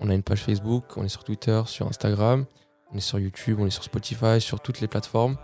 [0.00, 2.46] On a une page Facebook, on est sur Twitter, sur Instagram,
[2.92, 5.36] on est sur YouTube, on est sur Spotify, sur toutes les plateformes.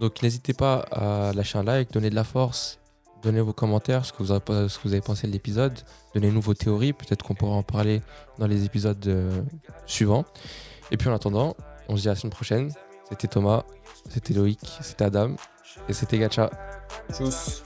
[0.00, 2.78] Donc n'hésitez pas à lâcher un like, donner de la force,
[3.22, 5.78] donner vos commentaires, ce que vous avez, pensé de l'épisode,
[6.14, 8.00] donnez-nous vos théories, peut-être qu'on pourra en parler
[8.38, 9.42] dans les épisodes euh,
[9.86, 10.24] suivants.
[10.90, 11.54] Et puis en attendant,
[11.88, 12.72] on se dit à la semaine prochaine.
[13.08, 13.64] C'était Thomas,
[14.08, 15.34] c'était Loïc, c'était Adam
[15.88, 16.50] et c'était Gacha.
[17.12, 17.62] Tchuss.